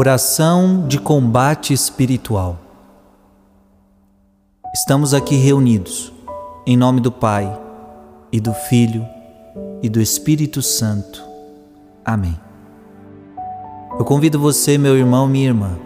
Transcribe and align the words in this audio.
Oração 0.00 0.86
de 0.86 0.96
combate 0.96 1.72
espiritual. 1.72 2.56
Estamos 4.72 5.12
aqui 5.12 5.34
reunidos 5.34 6.12
em 6.64 6.76
nome 6.76 7.00
do 7.00 7.10
Pai 7.10 7.52
e 8.30 8.38
do 8.38 8.54
Filho 8.54 9.04
e 9.82 9.88
do 9.88 10.00
Espírito 10.00 10.62
Santo. 10.62 11.20
Amém. 12.04 12.38
Eu 13.98 14.04
convido 14.04 14.38
você, 14.38 14.78
meu 14.78 14.96
irmão, 14.96 15.26
minha 15.26 15.48
irmã, 15.48 15.76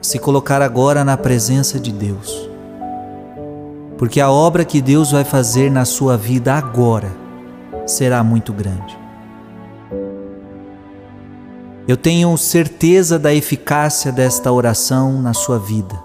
a 0.00 0.02
se 0.02 0.18
colocar 0.18 0.62
agora 0.62 1.04
na 1.04 1.18
presença 1.18 1.78
de 1.78 1.92
Deus, 1.92 2.48
porque 3.98 4.18
a 4.18 4.30
obra 4.30 4.64
que 4.64 4.80
Deus 4.80 5.10
vai 5.10 5.24
fazer 5.24 5.70
na 5.70 5.84
sua 5.84 6.16
vida 6.16 6.54
agora 6.54 7.14
será 7.86 8.24
muito 8.24 8.50
grande. 8.50 9.07
Eu 11.88 11.96
tenho 11.96 12.36
certeza 12.36 13.18
da 13.18 13.32
eficácia 13.32 14.12
desta 14.12 14.52
oração 14.52 15.22
na 15.22 15.32
sua 15.32 15.58
vida. 15.58 15.98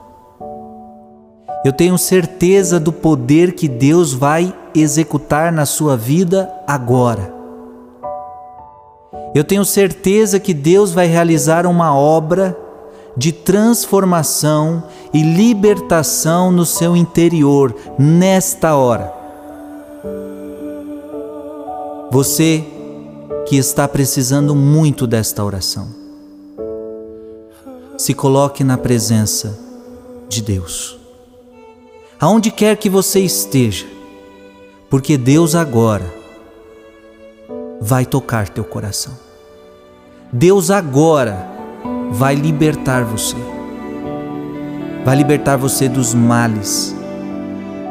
Eu 1.66 1.73
tenho 1.73 1.98
certeza 1.98 2.80
do 2.80 2.94
poder 2.94 3.52
que 3.52 3.68
Deus 3.68 4.14
vai 4.14 4.56
executar 4.73 5.52
na 5.52 5.66
sua 5.66 5.98
vida 5.98 6.50
agora. 6.66 7.34
Eu 9.36 9.44
tenho 9.44 9.66
certeza 9.66 10.40
que 10.40 10.54
Deus 10.54 10.94
vai 10.94 11.08
realizar 11.08 11.66
uma 11.66 11.94
obra 11.94 12.58
de 13.18 13.34
transformação 13.34 14.84
e 15.14 15.22
libertação 15.22 16.50
no 16.50 16.66
seu 16.66 16.95
interior 16.95 17.76
nesta 18.00 18.73
hora. 18.73 19.14
Você 22.09 22.73
que 23.54 23.58
está 23.58 23.88
precisando 23.88 24.56
muito 24.56 25.06
desta 25.06 25.44
oração. 25.44 25.88
Se 28.00 28.12
coloque 28.12 28.64
na 28.64 28.80
presença 28.80 29.56
de 30.28 30.42
Deus. 30.42 30.98
Aonde 32.20 32.50
quer 32.50 32.76
que 32.78 32.90
você 32.90 33.20
esteja, 33.20 33.86
porque 34.90 35.20
Deus 35.20 35.54
agora 35.54 36.12
vai 37.80 38.08
tocar 38.08 38.50
teu 38.50 38.64
coração. 38.64 39.14
Deus 40.32 40.72
agora 40.72 41.48
vai 42.10 42.34
libertar 42.34 43.06
você. 43.06 43.36
Vai 45.06 45.16
libertar 45.16 45.58
você 45.58 45.88
dos 45.88 46.16
males, 46.16 46.95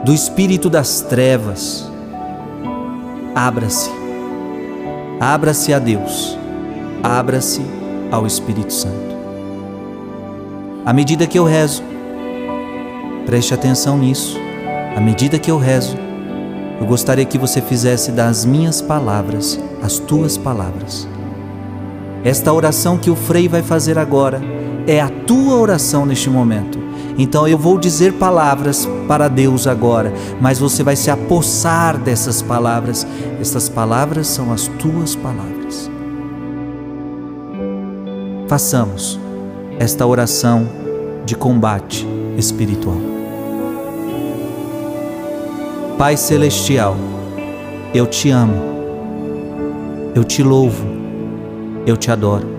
do 0.05 0.13
espírito 0.13 0.69
das 0.69 1.03
trevas. 1.03 1.89
Abra-se 3.33 4.02
Abra-se 5.25 5.73
a 5.73 5.78
Deus, 5.78 6.37
abra-se 7.01 7.62
ao 8.11 8.27
Espírito 8.27 8.73
Santo. 8.73 9.15
À 10.84 10.92
medida 10.92 11.29
que 11.29 11.39
eu 11.39 11.45
rezo, 11.45 11.81
preste 13.25 13.55
atenção 13.55 13.97
nisso. 13.97 14.37
À 14.97 15.01
medida 15.01 15.39
que 15.39 15.48
eu 15.48 15.59
rezo, 15.59 15.97
eu 16.81 16.84
gostaria 16.89 17.25
que 17.25 17.39
você 17.39 17.62
fizesse 17.62 18.11
das 18.11 18.45
minhas 18.45 18.83
palavras 18.83 19.61
as 19.81 20.01
tuas 20.01 20.37
palavras. 20.37 21.06
Esta 22.25 22.53
oração 22.53 22.98
que 22.98 23.09
o 23.09 23.14
Frei 23.14 23.47
vai 23.47 23.62
fazer 23.62 23.98
agora 23.98 24.42
é 24.89 25.01
a 25.01 25.09
tua 25.09 25.55
oração 25.55 26.05
neste 26.05 26.29
momento. 26.29 26.81
Então 27.19 27.47
eu 27.47 27.59
vou 27.59 27.79
dizer 27.79 28.15
palavras 28.15 28.89
para 29.07 29.29
Deus 29.29 29.67
agora, 29.67 30.13
mas 30.41 30.59
você 30.59 30.83
vai 30.83 30.97
se 30.97 31.11
apossar 31.11 31.99
dessas 31.99 32.41
palavras. 32.43 33.07
Estas 33.41 33.69
palavras 33.69 34.27
são 34.27 34.53
as 34.53 34.67
tuas 34.67 35.15
palavras. 35.15 35.91
Façamos 38.49 39.19
esta 39.79 40.07
oração 40.07 40.69
de 41.25 41.35
combate 41.35 42.07
espiritual. 42.37 43.01
Pai 45.98 46.17
Celestial, 46.17 46.97
eu 47.95 48.07
te 48.07 48.31
amo, 48.31 48.55
eu 50.15 50.25
te 50.25 50.42
louvo, 50.42 50.85
eu 51.86 51.97
te 51.97 52.11
adoro. 52.11 52.52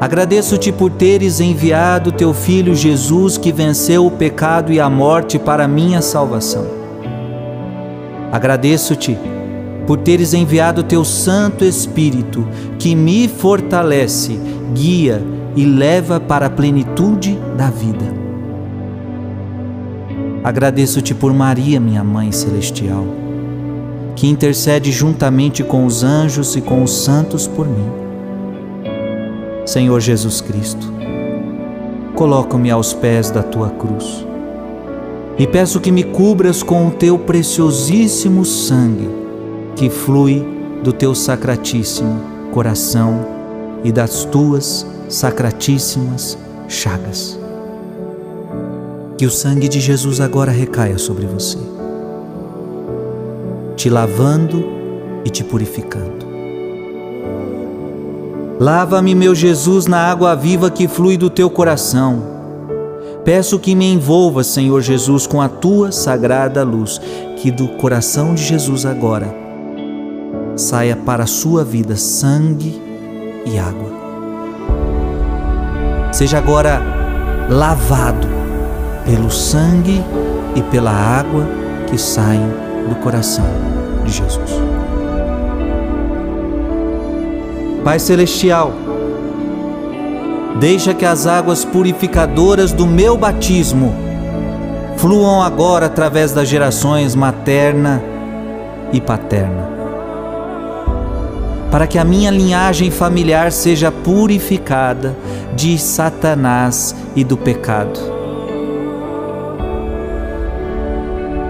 Agradeço-te 0.00 0.72
por 0.72 0.90
teres 0.90 1.40
enviado 1.40 2.10
teu 2.10 2.32
filho 2.32 2.74
Jesus 2.74 3.36
que 3.36 3.52
venceu 3.52 4.06
o 4.06 4.10
pecado 4.10 4.72
e 4.72 4.80
a 4.80 4.88
morte 4.88 5.38
para 5.38 5.68
minha 5.68 6.00
salvação. 6.00 6.66
Agradeço-te 8.32 9.18
por 9.86 9.98
teres 9.98 10.32
enviado 10.32 10.82
teu 10.82 11.04
Santo 11.04 11.66
Espírito 11.66 12.48
que 12.78 12.94
me 12.94 13.28
fortalece, 13.28 14.40
guia 14.72 15.22
e 15.54 15.66
leva 15.66 16.18
para 16.18 16.46
a 16.46 16.50
plenitude 16.50 17.38
da 17.58 17.68
vida. 17.68 18.06
Agradeço-te 20.42 21.14
por 21.14 21.34
Maria, 21.34 21.78
minha 21.78 22.02
mãe 22.02 22.32
celestial, 22.32 23.04
que 24.16 24.26
intercede 24.26 24.90
juntamente 24.90 25.62
com 25.62 25.84
os 25.84 26.02
anjos 26.02 26.56
e 26.56 26.62
com 26.62 26.82
os 26.82 27.04
santos 27.04 27.46
por 27.46 27.68
mim. 27.68 28.09
Senhor 29.70 30.00
Jesus 30.00 30.40
Cristo, 30.40 30.84
coloco-me 32.16 32.72
aos 32.72 32.92
pés 32.92 33.30
da 33.30 33.40
tua 33.40 33.70
cruz 33.70 34.26
e 35.38 35.46
peço 35.46 35.78
que 35.78 35.92
me 35.92 36.02
cubras 36.02 36.60
com 36.60 36.88
o 36.88 36.90
teu 36.90 37.16
preciosíssimo 37.16 38.44
sangue 38.44 39.08
que 39.76 39.88
flui 39.88 40.44
do 40.82 40.92
teu 40.92 41.14
sacratíssimo 41.14 42.20
coração 42.52 43.24
e 43.84 43.92
das 43.92 44.24
tuas 44.24 44.84
sacratíssimas 45.08 46.36
chagas. 46.66 47.38
Que 49.16 49.24
o 49.24 49.30
sangue 49.30 49.68
de 49.68 49.78
Jesus 49.78 50.20
agora 50.20 50.50
recaia 50.50 50.98
sobre 50.98 51.26
você, 51.26 51.58
te 53.76 53.88
lavando 53.88 54.64
e 55.24 55.30
te 55.30 55.44
purificando. 55.44 56.19
Lava-me, 58.60 59.14
meu 59.14 59.34
Jesus, 59.34 59.86
na 59.86 59.96
água 59.96 60.36
viva 60.36 60.70
que 60.70 60.86
flui 60.86 61.16
do 61.16 61.30
teu 61.30 61.48
coração. 61.48 62.22
Peço 63.24 63.58
que 63.58 63.74
me 63.74 63.90
envolva, 63.90 64.44
Senhor 64.44 64.82
Jesus, 64.82 65.26
com 65.26 65.40
a 65.40 65.48
tua 65.48 65.90
sagrada 65.90 66.62
luz, 66.62 67.00
que 67.38 67.50
do 67.50 67.68
coração 67.78 68.34
de 68.34 68.44
Jesus 68.44 68.84
agora 68.84 69.34
saia 70.56 70.94
para 70.94 71.24
a 71.24 71.26
sua 71.26 71.64
vida 71.64 71.96
sangue 71.96 72.78
e 73.46 73.58
água. 73.58 73.90
Seja 76.12 76.36
agora 76.36 76.82
lavado 77.48 78.28
pelo 79.06 79.30
sangue 79.30 80.04
e 80.54 80.60
pela 80.64 80.92
água 80.92 81.46
que 81.88 81.96
saem 81.96 82.46
do 82.90 82.94
coração 82.96 83.46
de 84.04 84.12
Jesus. 84.12 84.69
Pai 87.84 87.98
Celestial, 87.98 88.72
deixa 90.60 90.92
que 90.92 91.06
as 91.06 91.26
águas 91.26 91.64
purificadoras 91.64 92.72
do 92.72 92.86
meu 92.86 93.16
batismo 93.16 93.94
fluam 94.98 95.42
agora 95.42 95.86
através 95.86 96.30
das 96.32 96.46
gerações 96.46 97.14
materna 97.14 98.02
e 98.92 99.00
paterna, 99.00 99.66
para 101.70 101.86
que 101.86 101.98
a 101.98 102.04
minha 102.04 102.30
linhagem 102.30 102.90
familiar 102.90 103.50
seja 103.50 103.90
purificada 103.90 105.16
de 105.56 105.78
Satanás 105.78 106.94
e 107.16 107.24
do 107.24 107.36
pecado. 107.38 107.98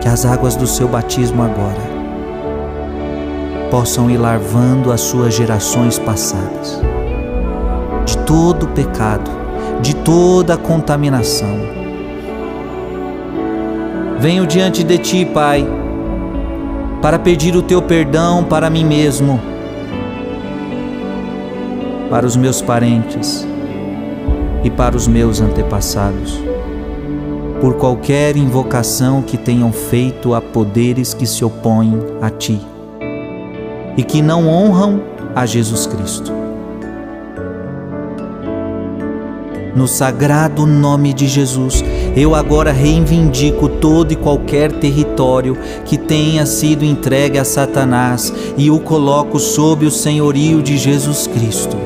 Que 0.00 0.08
as 0.08 0.24
águas 0.24 0.54
do 0.54 0.66
seu 0.66 0.86
batismo 0.86 1.42
agora 1.42 1.99
possam 3.70 4.10
ir 4.10 4.18
larvando 4.18 4.92
as 4.92 5.00
suas 5.00 5.32
gerações 5.32 5.98
passadas 5.98 6.80
de 8.04 8.18
todo 8.18 8.66
pecado, 8.68 9.30
de 9.80 9.94
toda 9.94 10.56
contaminação. 10.56 11.56
Venho 14.18 14.46
diante 14.46 14.82
de 14.82 14.98
ti, 14.98 15.24
Pai, 15.24 15.66
para 17.00 17.18
pedir 17.18 17.54
o 17.54 17.62
teu 17.62 17.80
perdão 17.80 18.42
para 18.44 18.68
mim 18.68 18.84
mesmo, 18.84 19.40
para 22.10 22.26
os 22.26 22.36
meus 22.36 22.60
parentes 22.60 23.46
e 24.64 24.70
para 24.70 24.96
os 24.96 25.06
meus 25.06 25.40
antepassados, 25.40 26.38
por 27.60 27.74
qualquer 27.74 28.36
invocação 28.36 29.22
que 29.22 29.38
tenham 29.38 29.72
feito 29.72 30.34
a 30.34 30.40
poderes 30.40 31.14
que 31.14 31.26
se 31.26 31.44
opõem 31.44 31.96
a 32.20 32.28
ti 32.28 32.60
e 34.00 34.02
que 34.02 34.22
não 34.22 34.48
honram 34.48 35.02
a 35.36 35.44
Jesus 35.44 35.86
Cristo. 35.86 36.32
No 39.76 39.86
sagrado 39.86 40.64
nome 40.64 41.12
de 41.12 41.28
Jesus, 41.28 41.84
eu 42.16 42.34
agora 42.34 42.72
reivindico 42.72 43.68
todo 43.68 44.10
e 44.10 44.16
qualquer 44.16 44.72
território 44.72 45.54
que 45.84 45.98
tenha 45.98 46.46
sido 46.46 46.82
entregue 46.82 47.38
a 47.38 47.44
Satanás 47.44 48.32
e 48.56 48.70
o 48.70 48.80
coloco 48.80 49.38
sob 49.38 49.84
o 49.84 49.90
senhorio 49.90 50.62
de 50.62 50.78
Jesus 50.78 51.26
Cristo. 51.26 51.76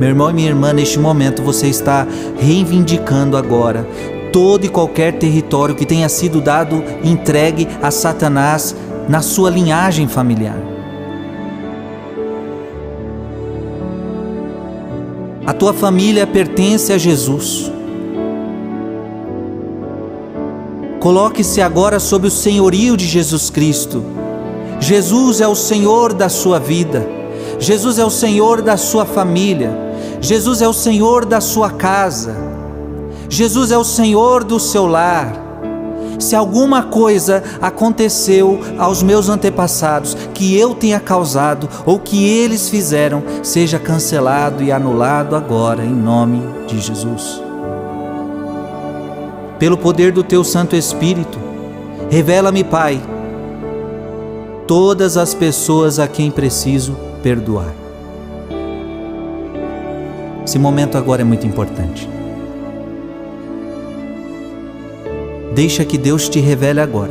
Meu 0.00 0.08
irmão 0.08 0.30
e 0.30 0.34
minha 0.34 0.48
irmã, 0.48 0.72
neste 0.72 0.98
momento 0.98 1.44
você 1.44 1.68
está 1.68 2.08
reivindicando 2.40 3.36
agora 3.36 3.86
todo 4.32 4.64
e 4.64 4.68
qualquer 4.68 5.12
território 5.12 5.76
que 5.76 5.86
tenha 5.86 6.08
sido 6.08 6.40
dado 6.40 6.82
entregue 7.04 7.68
a 7.80 7.92
Satanás 7.92 8.74
na 9.08 9.22
sua 9.22 9.48
linhagem 9.48 10.08
familiar. 10.08 10.77
Tua 15.58 15.74
família 15.74 16.26
pertence 16.26 16.92
a 16.92 16.98
Jesus. 16.98 17.70
Coloque-se 21.00 21.60
agora 21.60 21.98
sob 21.98 22.28
o 22.28 22.30
senhorio 22.30 22.96
de 22.96 23.06
Jesus 23.06 23.50
Cristo. 23.50 24.04
Jesus 24.80 25.40
é 25.40 25.48
o 25.48 25.56
Senhor 25.56 26.12
da 26.12 26.28
sua 26.28 26.60
vida. 26.60 27.06
Jesus 27.58 27.98
é 27.98 28.04
o 28.04 28.10
Senhor 28.10 28.62
da 28.62 28.76
sua 28.76 29.04
família. 29.04 29.76
Jesus 30.20 30.62
é 30.62 30.68
o 30.68 30.72
Senhor 30.72 31.24
da 31.24 31.40
sua 31.40 31.70
casa. 31.70 32.36
Jesus 33.28 33.72
é 33.72 33.78
o 33.78 33.84
Senhor 33.84 34.44
do 34.44 34.60
seu 34.60 34.86
lar. 34.86 35.47
Se 36.18 36.34
alguma 36.34 36.82
coisa 36.82 37.42
aconteceu 37.60 38.60
aos 38.76 39.02
meus 39.02 39.28
antepassados 39.28 40.16
que 40.34 40.58
eu 40.58 40.74
tenha 40.74 40.98
causado 40.98 41.68
ou 41.86 41.98
que 41.98 42.28
eles 42.28 42.68
fizeram, 42.68 43.22
seja 43.42 43.78
cancelado 43.78 44.62
e 44.62 44.72
anulado 44.72 45.36
agora, 45.36 45.84
em 45.84 45.94
nome 45.94 46.42
de 46.66 46.80
Jesus. 46.80 47.40
Pelo 49.58 49.76
poder 49.76 50.12
do 50.12 50.22
teu 50.22 50.42
Santo 50.42 50.74
Espírito, 50.74 51.38
revela-me, 52.10 52.64
Pai, 52.64 53.00
todas 54.66 55.16
as 55.16 55.34
pessoas 55.34 55.98
a 55.98 56.06
quem 56.06 56.30
preciso 56.30 56.96
perdoar. 57.22 57.72
Esse 60.44 60.58
momento 60.58 60.96
agora 60.96 61.22
é 61.22 61.24
muito 61.24 61.46
importante. 61.46 62.17
Deixa 65.58 65.84
que 65.84 65.98
Deus 65.98 66.28
te 66.28 66.38
revele 66.38 66.78
agora 66.78 67.10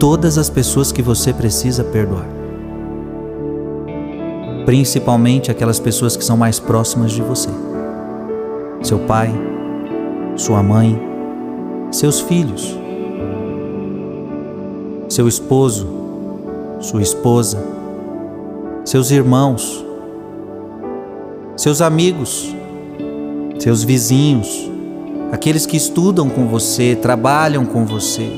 todas 0.00 0.38
as 0.38 0.48
pessoas 0.48 0.90
que 0.90 1.02
você 1.02 1.34
precisa 1.34 1.84
perdoar. 1.84 2.26
Principalmente 4.64 5.50
aquelas 5.50 5.78
pessoas 5.78 6.16
que 6.16 6.24
são 6.24 6.34
mais 6.34 6.58
próximas 6.58 7.12
de 7.12 7.20
você. 7.20 7.50
Seu 8.82 9.00
pai, 9.00 9.34
sua 10.34 10.62
mãe, 10.62 10.98
seus 11.90 12.22
filhos, 12.22 12.74
seu 15.10 15.28
esposo, 15.28 15.86
sua 16.80 17.02
esposa, 17.02 17.62
seus 18.82 19.10
irmãos, 19.10 19.84
seus 21.54 21.82
amigos, 21.82 22.50
seus 23.58 23.84
vizinhos, 23.84 24.72
aqueles 25.34 25.66
que 25.66 25.76
estudam 25.76 26.30
com 26.30 26.46
você, 26.46 26.94
trabalham 26.94 27.66
com 27.66 27.84
você. 27.84 28.30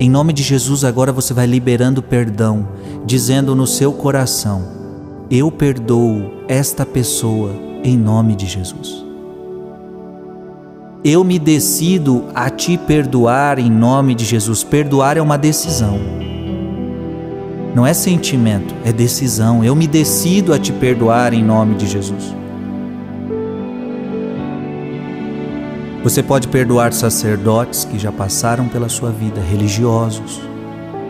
Em 0.00 0.10
nome 0.10 0.32
de 0.32 0.42
Jesus, 0.42 0.82
agora 0.82 1.12
você 1.12 1.32
vai 1.32 1.46
liberando 1.46 2.02
perdão, 2.02 2.66
dizendo 3.06 3.54
no 3.54 3.64
seu 3.64 3.92
coração: 3.92 4.64
Eu 5.30 5.52
perdoo 5.52 6.32
esta 6.48 6.84
pessoa 6.84 7.52
em 7.84 7.96
nome 7.96 8.34
de 8.34 8.46
Jesus. 8.46 9.04
Eu 11.04 11.22
me 11.22 11.38
decido 11.38 12.24
a 12.34 12.50
te 12.50 12.76
perdoar 12.76 13.60
em 13.60 13.70
nome 13.70 14.16
de 14.16 14.24
Jesus. 14.24 14.64
Perdoar 14.64 15.16
é 15.16 15.22
uma 15.22 15.38
decisão. 15.38 15.98
Não 17.72 17.86
é 17.86 17.94
sentimento, 17.94 18.74
é 18.84 18.92
decisão. 18.92 19.62
Eu 19.64 19.76
me 19.76 19.86
decido 19.86 20.52
a 20.52 20.58
te 20.58 20.72
perdoar 20.72 21.32
em 21.32 21.42
nome 21.42 21.76
de 21.76 21.86
Jesus. 21.86 22.39
Você 26.02 26.22
pode 26.22 26.48
perdoar 26.48 26.92
sacerdotes 26.92 27.84
que 27.84 27.98
já 27.98 28.10
passaram 28.10 28.68
pela 28.68 28.88
sua 28.88 29.10
vida, 29.10 29.40
religiosos, 29.40 30.40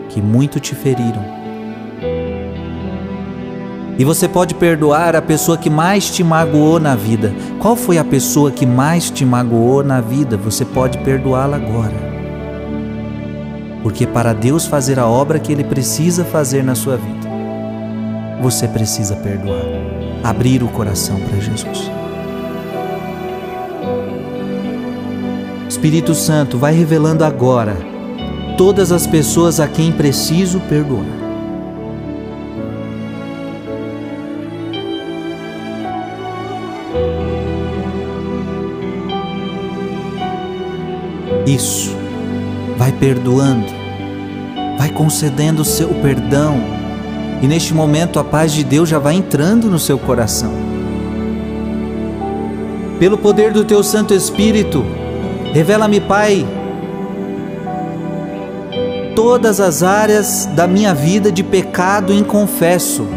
que 0.09 0.21
muito 0.21 0.59
te 0.59 0.75
feriram 0.75 1.41
e 4.01 4.03
você 4.03 4.27
pode 4.27 4.55
perdoar 4.55 5.15
a 5.15 5.21
pessoa 5.21 5.59
que 5.59 5.69
mais 5.69 6.09
te 6.09 6.23
magoou 6.23 6.79
na 6.79 6.95
vida. 6.95 7.31
Qual 7.59 7.75
foi 7.75 7.99
a 7.99 8.03
pessoa 8.03 8.49
que 8.49 8.65
mais 8.65 9.11
te 9.11 9.23
magoou 9.23 9.83
na 9.83 10.01
vida? 10.01 10.35
Você 10.37 10.65
pode 10.65 10.97
perdoá-la 10.99 11.57
agora. 11.57 11.93
Porque 13.83 14.07
para 14.07 14.33
Deus 14.33 14.65
fazer 14.65 14.97
a 14.97 15.05
obra 15.05 15.37
que 15.37 15.51
Ele 15.51 15.63
precisa 15.63 16.25
fazer 16.25 16.63
na 16.63 16.73
sua 16.73 16.97
vida, 16.97 17.29
você 18.41 18.67
precisa 18.67 19.15
perdoar, 19.17 19.61
abrir 20.23 20.63
o 20.63 20.67
coração 20.67 21.19
para 21.19 21.39
Jesus. 21.39 22.00
Espírito 25.81 26.13
Santo, 26.13 26.59
vai 26.59 26.75
revelando 26.75 27.23
agora 27.23 27.75
todas 28.55 28.91
as 28.91 29.07
pessoas 29.07 29.59
a 29.59 29.67
quem 29.67 29.91
preciso 29.91 30.59
perdoar. 30.69 31.07
Isso. 41.47 41.97
Vai 42.77 42.91
perdoando. 42.91 43.65
Vai 44.77 44.91
concedendo 44.91 45.63
o 45.63 45.65
seu 45.65 45.89
perdão. 45.95 46.61
E 47.41 47.47
neste 47.47 47.73
momento 47.73 48.19
a 48.19 48.23
paz 48.23 48.53
de 48.53 48.63
Deus 48.63 48.87
já 48.87 48.99
vai 48.99 49.15
entrando 49.15 49.67
no 49.67 49.79
seu 49.79 49.97
coração. 49.97 50.53
Pelo 52.99 53.17
poder 53.17 53.51
do 53.51 53.65
teu 53.65 53.83
Santo 53.83 54.13
Espírito, 54.13 55.00
revela-me, 55.53 55.99
Pai, 55.99 56.45
todas 59.15 59.59
as 59.59 59.83
áreas 59.83 60.47
da 60.55 60.67
minha 60.67 60.93
vida 60.93 61.31
de 61.31 61.43
pecado 61.43 62.13
inconfesso 62.13 63.07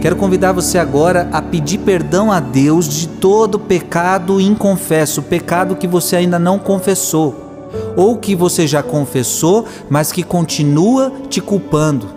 Quero 0.00 0.16
convidar 0.16 0.52
você 0.52 0.78
agora 0.78 1.28
a 1.30 1.42
pedir 1.42 1.76
perdão 1.76 2.32
a 2.32 2.40
Deus 2.40 2.88
de 2.88 3.06
todo 3.06 3.58
pecado 3.58 4.40
inconfesso, 4.40 5.20
pecado 5.20 5.76
que 5.76 5.86
você 5.86 6.16
ainda 6.16 6.38
não 6.38 6.58
confessou, 6.58 7.68
ou 7.94 8.16
que 8.16 8.34
você 8.34 8.66
já 8.66 8.82
confessou, 8.82 9.66
mas 9.90 10.10
que 10.10 10.22
continua 10.22 11.12
te 11.28 11.38
culpando. 11.42 12.08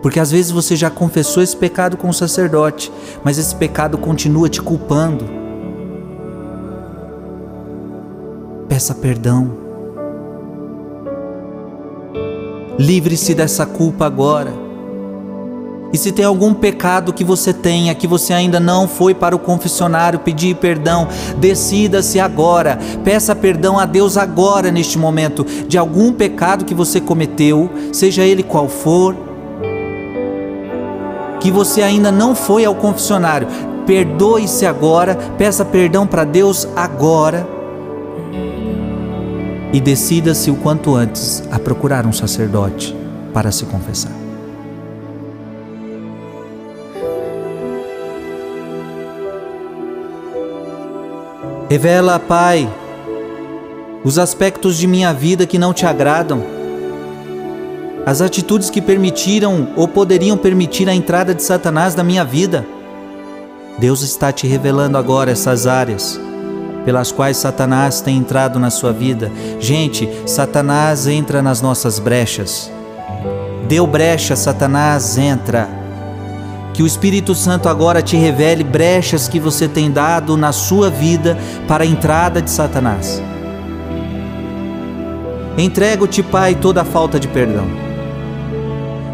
Porque 0.00 0.18
às 0.18 0.30
vezes 0.30 0.50
você 0.50 0.74
já 0.74 0.88
confessou 0.88 1.42
esse 1.42 1.54
pecado 1.54 1.98
com 1.98 2.08
o 2.08 2.14
sacerdote, 2.14 2.90
mas 3.22 3.36
esse 3.36 3.54
pecado 3.54 3.98
continua 3.98 4.48
te 4.48 4.62
culpando. 4.62 5.45
Peça 8.68 8.94
perdão. 8.94 9.52
Livre-se 12.78 13.32
dessa 13.32 13.64
culpa 13.64 14.04
agora. 14.04 14.52
E 15.92 15.96
se 15.98 16.10
tem 16.10 16.24
algum 16.24 16.52
pecado 16.52 17.12
que 17.12 17.22
você 17.22 17.54
tenha, 17.54 17.94
que 17.94 18.08
você 18.08 18.32
ainda 18.32 18.58
não 18.58 18.88
foi 18.88 19.14
para 19.14 19.36
o 19.36 19.38
confessionário 19.38 20.18
pedir 20.18 20.56
perdão, 20.56 21.06
decida-se 21.38 22.18
agora. 22.18 22.78
Peça 23.04 23.36
perdão 23.36 23.78
a 23.78 23.86
Deus 23.86 24.16
agora, 24.16 24.72
neste 24.72 24.98
momento, 24.98 25.46
de 25.68 25.78
algum 25.78 26.12
pecado 26.12 26.64
que 26.64 26.74
você 26.74 27.00
cometeu, 27.00 27.70
seja 27.92 28.24
ele 28.24 28.42
qual 28.42 28.68
for, 28.68 29.16
que 31.40 31.52
você 31.52 31.82
ainda 31.82 32.10
não 32.10 32.34
foi 32.34 32.64
ao 32.64 32.74
confessionário. 32.74 33.46
Perdoe-se 33.86 34.66
agora, 34.66 35.16
peça 35.38 35.64
perdão 35.64 36.04
para 36.04 36.24
Deus 36.24 36.66
agora. 36.74 37.55
E 39.72 39.80
decida-se 39.80 40.50
o 40.50 40.56
quanto 40.56 40.94
antes 40.94 41.42
a 41.50 41.58
procurar 41.58 42.06
um 42.06 42.12
sacerdote 42.12 42.96
para 43.32 43.50
se 43.52 43.64
confessar. 43.66 44.12
Revela, 51.68 52.18
Pai, 52.18 52.72
os 54.04 54.18
aspectos 54.18 54.78
de 54.78 54.86
minha 54.86 55.12
vida 55.12 55.46
que 55.46 55.58
não 55.58 55.74
te 55.74 55.84
agradam, 55.84 56.40
as 58.06 58.20
atitudes 58.20 58.70
que 58.70 58.80
permitiram 58.80 59.70
ou 59.74 59.88
poderiam 59.88 60.36
permitir 60.36 60.88
a 60.88 60.94
entrada 60.94 61.34
de 61.34 61.42
Satanás 61.42 61.96
na 61.96 62.04
minha 62.04 62.24
vida. 62.24 62.64
Deus 63.78 64.02
está 64.02 64.30
te 64.30 64.46
revelando 64.46 64.96
agora 64.96 65.32
essas 65.32 65.66
áreas 65.66 66.20
pelas 66.86 67.10
quais 67.10 67.36
Satanás 67.36 68.00
tem 68.00 68.16
entrado 68.16 68.60
na 68.60 68.70
sua 68.70 68.92
vida. 68.92 69.30
Gente, 69.58 70.08
Satanás 70.24 71.08
entra 71.08 71.42
nas 71.42 71.60
nossas 71.60 71.98
brechas. 71.98 72.70
Deu 73.68 73.84
brecha, 73.88 74.36
Satanás 74.36 75.18
entra. 75.18 75.68
Que 76.72 76.84
o 76.84 76.86
Espírito 76.86 77.34
Santo 77.34 77.68
agora 77.68 78.00
te 78.02 78.16
revele 78.16 78.62
brechas 78.62 79.26
que 79.26 79.40
você 79.40 79.66
tem 79.66 79.90
dado 79.90 80.36
na 80.36 80.52
sua 80.52 80.88
vida 80.88 81.36
para 81.66 81.82
a 81.82 81.86
entrada 81.86 82.40
de 82.40 82.50
Satanás. 82.50 83.20
Entrego-te, 85.58 86.22
Pai, 86.22 86.54
toda 86.54 86.82
a 86.82 86.84
falta 86.84 87.18
de 87.18 87.26
perdão. 87.26 87.66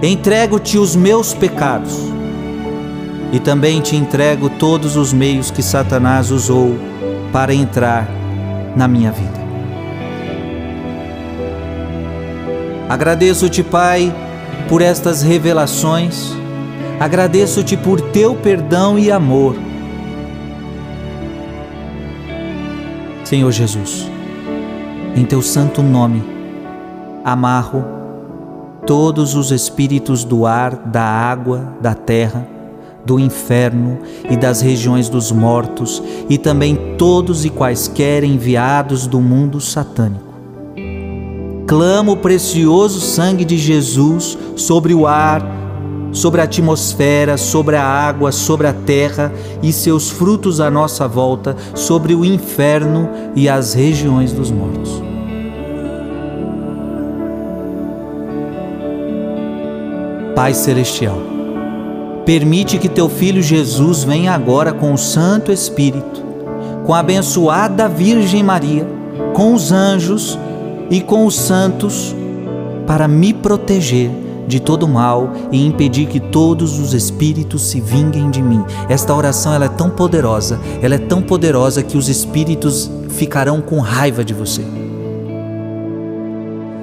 Entrego-te 0.02 0.76
os 0.76 0.94
meus 0.94 1.32
pecados 1.32 1.96
e 3.32 3.40
também 3.40 3.80
te 3.80 3.96
entrego 3.96 4.50
todos 4.50 4.94
os 4.94 5.10
meios 5.10 5.50
que 5.50 5.62
Satanás 5.62 6.30
usou 6.30 6.91
para 7.32 7.54
entrar 7.54 8.06
na 8.76 8.86
minha 8.86 9.10
vida. 9.10 9.40
Agradeço-te, 12.88 13.62
Pai, 13.62 14.14
por 14.68 14.82
estas 14.82 15.22
revelações, 15.22 16.32
agradeço-te 17.00 17.76
por 17.76 18.00
teu 18.00 18.34
perdão 18.34 18.98
e 18.98 19.10
amor. 19.10 19.56
Senhor 23.24 23.50
Jesus, 23.50 24.10
em 25.16 25.24
teu 25.24 25.40
santo 25.40 25.82
nome, 25.82 26.22
amarro 27.24 27.82
todos 28.86 29.34
os 29.34 29.50
espíritos 29.50 30.22
do 30.22 30.44
ar, 30.44 30.74
da 30.74 31.02
água, 31.02 31.74
da 31.80 31.94
terra, 31.94 32.46
do 33.04 33.18
inferno 33.18 33.98
e 34.30 34.36
das 34.36 34.60
regiões 34.60 35.08
dos 35.08 35.32
mortos, 35.32 36.02
e 36.28 36.38
também 36.38 36.96
todos 36.96 37.44
e 37.44 37.50
quaisquer 37.50 38.24
enviados 38.24 39.06
do 39.06 39.20
mundo 39.20 39.60
satânico. 39.60 40.32
Clamo 41.66 42.12
o 42.12 42.16
precioso 42.16 43.00
sangue 43.00 43.44
de 43.44 43.56
Jesus 43.56 44.36
sobre 44.56 44.94
o 44.94 45.06
ar, 45.06 45.42
sobre 46.12 46.40
a 46.40 46.44
atmosfera, 46.44 47.36
sobre 47.36 47.76
a 47.76 47.84
água, 47.84 48.30
sobre 48.30 48.66
a 48.66 48.72
terra 48.72 49.32
e 49.62 49.72
seus 49.72 50.10
frutos 50.10 50.60
à 50.60 50.70
nossa 50.70 51.08
volta, 51.08 51.56
sobre 51.74 52.14
o 52.14 52.24
inferno 52.24 53.08
e 53.34 53.48
as 53.48 53.72
regiões 53.72 54.32
dos 54.32 54.50
mortos. 54.50 55.02
Pai 60.34 60.54
Celestial, 60.54 61.31
permite 62.24 62.78
que 62.78 62.88
teu 62.88 63.08
Filho 63.08 63.42
Jesus 63.42 64.04
venha 64.04 64.32
agora 64.32 64.72
com 64.72 64.92
o 64.92 64.98
Santo 64.98 65.50
Espírito, 65.50 66.22
com 66.84 66.94
a 66.94 67.00
abençoada 67.00 67.88
Virgem 67.88 68.42
Maria, 68.42 68.86
com 69.34 69.54
os 69.54 69.72
anjos 69.72 70.38
e 70.90 71.00
com 71.00 71.26
os 71.26 71.34
santos, 71.34 72.14
para 72.86 73.08
me 73.08 73.32
proteger 73.32 74.10
de 74.46 74.60
todo 74.60 74.88
mal 74.88 75.32
e 75.50 75.64
impedir 75.64 76.06
que 76.06 76.20
todos 76.20 76.78
os 76.78 76.92
espíritos 76.92 77.62
se 77.70 77.80
vinguem 77.80 78.30
de 78.30 78.42
mim. 78.42 78.62
Esta 78.88 79.14
oração 79.14 79.54
ela 79.54 79.66
é 79.66 79.68
tão 79.68 79.88
poderosa, 79.88 80.60
ela 80.82 80.94
é 80.94 80.98
tão 80.98 81.22
poderosa 81.22 81.82
que 81.82 81.96
os 81.96 82.08
espíritos 82.08 82.90
ficarão 83.08 83.60
com 83.60 83.78
raiva 83.78 84.24
de 84.24 84.34
você. 84.34 84.81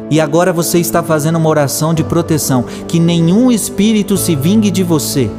E 0.10 0.20
agora 0.20 0.52
você 0.52 0.80
está 0.80 1.04
fazendo 1.04 1.38
uma 1.38 1.50
oração 1.50 1.94
de 1.94 2.04
proteção, 2.04 2.66
que 2.88 3.00
nenhum 3.00 3.52
espírito 3.52 4.18
se 4.18 4.36
vingue 4.36 4.72
de 4.72 4.84
você 4.84 5.30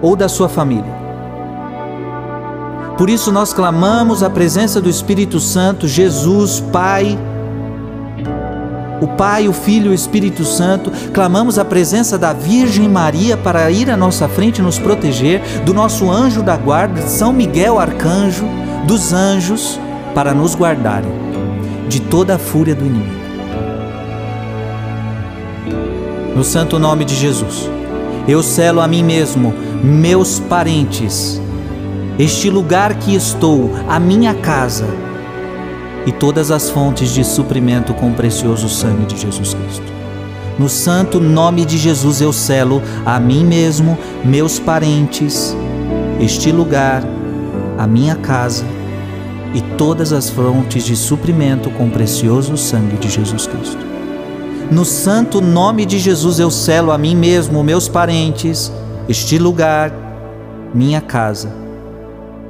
ou 0.00 0.14
da 0.14 0.28
sua 0.28 0.48
família. 0.48 0.94
Por 2.96 3.10
isso 3.10 3.30
nós 3.30 3.52
clamamos 3.52 4.22
a 4.22 4.30
presença 4.30 4.80
do 4.80 4.88
Espírito 4.88 5.38
Santo, 5.38 5.86
Jesus, 5.86 6.60
Pai, 6.72 7.18
o 9.00 9.08
Pai, 9.08 9.46
o 9.48 9.52
Filho 9.52 9.86
e 9.86 9.90
o 9.90 9.94
Espírito 9.94 10.44
Santo, 10.44 10.90
clamamos 11.12 11.58
a 11.58 11.64
presença 11.64 12.16
da 12.16 12.32
Virgem 12.32 12.88
Maria 12.88 13.36
para 13.36 13.70
ir 13.70 13.90
à 13.90 13.96
nossa 13.96 14.26
frente 14.28 14.58
e 14.58 14.62
nos 14.62 14.78
proteger, 14.78 15.42
do 15.64 15.74
nosso 15.74 16.10
anjo 16.10 16.42
da 16.42 16.56
guarda, 16.56 17.02
São 17.02 17.32
Miguel 17.32 17.78
Arcanjo, 17.78 18.46
dos 18.86 19.12
anjos, 19.12 19.78
para 20.14 20.32
nos 20.32 20.54
guardarem 20.54 21.10
de 21.88 22.00
toda 22.00 22.36
a 22.36 22.38
fúria 22.38 22.74
do 22.74 22.86
inimigo. 22.86 23.15
No 26.36 26.44
santo 26.44 26.78
nome 26.78 27.06
de 27.06 27.14
Jesus, 27.14 27.66
eu 28.28 28.42
selo 28.42 28.82
a 28.82 28.86
mim 28.86 29.02
mesmo, 29.02 29.54
meus 29.82 30.38
parentes, 30.38 31.40
este 32.18 32.50
lugar 32.50 32.98
que 32.98 33.14
estou, 33.14 33.70
a 33.88 33.98
minha 33.98 34.34
casa, 34.34 34.84
e 36.04 36.12
todas 36.12 36.50
as 36.50 36.68
fontes 36.68 37.14
de 37.14 37.24
suprimento 37.24 37.94
com 37.94 38.10
o 38.10 38.14
precioso 38.14 38.68
sangue 38.68 39.06
de 39.06 39.18
Jesus 39.18 39.54
Cristo. 39.54 39.90
No 40.58 40.68
santo 40.68 41.20
nome 41.20 41.64
de 41.64 41.78
Jesus 41.78 42.20
eu 42.20 42.34
selo 42.34 42.82
a 43.06 43.18
mim 43.18 43.42
mesmo, 43.42 43.96
meus 44.22 44.58
parentes, 44.58 45.56
este 46.20 46.52
lugar, 46.52 47.02
a 47.78 47.86
minha 47.86 48.14
casa 48.14 48.66
e 49.54 49.62
todas 49.78 50.12
as 50.12 50.28
fontes 50.28 50.84
de 50.84 50.96
suprimento 50.96 51.70
com 51.70 51.86
o 51.86 51.90
precioso 51.90 52.58
sangue 52.58 52.98
de 52.98 53.08
Jesus 53.08 53.46
Cristo. 53.46 53.95
No 54.70 54.84
santo 54.84 55.40
nome 55.40 55.86
de 55.86 55.98
Jesus 55.98 56.40
eu 56.40 56.50
selo 56.50 56.90
a 56.90 56.98
mim 56.98 57.14
mesmo, 57.14 57.62
meus 57.62 57.88
parentes, 57.88 58.72
este 59.08 59.38
lugar, 59.38 59.92
minha 60.74 61.00
casa 61.00 61.52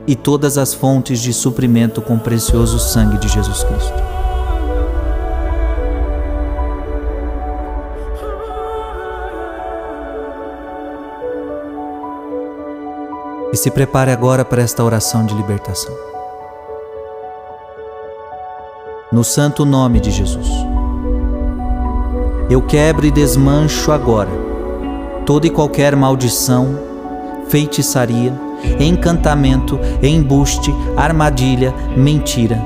e 0.06 0.14
todas 0.14 0.56
as 0.56 0.72
fontes 0.72 1.20
de 1.20 1.32
suprimento 1.32 2.00
com 2.00 2.14
o 2.14 2.20
precioso 2.20 2.78
sangue 2.78 3.18
de 3.18 3.28
Jesus 3.28 3.64
Cristo. 3.64 4.06
E 13.52 13.56
se 13.56 13.70
prepare 13.70 14.10
agora 14.10 14.44
para 14.44 14.62
esta 14.62 14.82
oração 14.82 15.24
de 15.24 15.34
libertação. 15.34 15.94
No 19.12 19.22
santo 19.24 19.64
nome 19.64 20.00
de 20.00 20.10
Jesus. 20.10 20.75
Eu 22.48 22.62
quebro 22.62 23.06
e 23.06 23.10
desmancho 23.10 23.90
agora 23.90 24.46
toda 25.26 25.44
e 25.48 25.50
qualquer 25.50 25.96
maldição, 25.96 26.78
feitiçaria, 27.48 28.32
encantamento, 28.78 29.78
embuste, 30.00 30.72
armadilha, 30.96 31.74
mentira, 31.96 32.62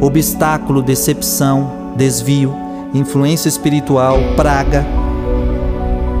obstáculo, 0.00 0.82
decepção, 0.82 1.94
desvio, 1.96 2.52
influência 2.92 3.48
espiritual, 3.48 4.18
praga, 4.34 4.84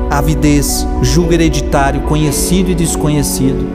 avidez, 0.08 0.86
julgo 1.02 1.32
hereditário, 1.32 2.02
conhecido 2.02 2.70
e 2.70 2.74
desconhecido, 2.76 3.66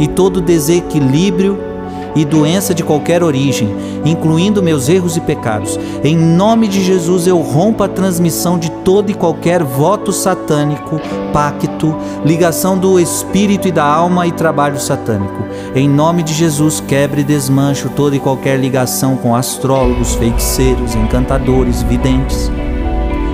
e 0.00 0.08
todo 0.08 0.40
desequilíbrio 0.40 1.71
e 2.14 2.24
doença 2.24 2.74
de 2.74 2.82
qualquer 2.82 3.22
origem, 3.22 3.74
incluindo 4.04 4.62
meus 4.62 4.88
erros 4.88 5.16
e 5.16 5.20
pecados. 5.20 5.78
Em 6.04 6.16
nome 6.16 6.68
de 6.68 6.82
Jesus, 6.82 7.26
eu 7.26 7.38
rompo 7.38 7.82
a 7.82 7.88
transmissão 7.88 8.58
de 8.58 8.70
todo 8.70 9.10
e 9.10 9.14
qualquer 9.14 9.62
voto 9.62 10.12
satânico, 10.12 11.00
pacto, 11.32 11.94
ligação 12.24 12.76
do 12.76 13.00
espírito 13.00 13.68
e 13.68 13.72
da 13.72 13.84
alma 13.84 14.26
e 14.26 14.32
trabalho 14.32 14.78
satânico. 14.78 15.42
Em 15.74 15.88
nome 15.88 16.22
de 16.22 16.34
Jesus, 16.34 16.80
quebre 16.80 17.22
e 17.22 17.24
desmancho 17.24 17.90
toda 17.90 18.16
e 18.16 18.20
qualquer 18.20 18.58
ligação 18.58 19.16
com 19.16 19.34
astrólogos, 19.34 20.14
feiticeiros, 20.14 20.94
encantadores, 20.94 21.82
videntes, 21.82 22.50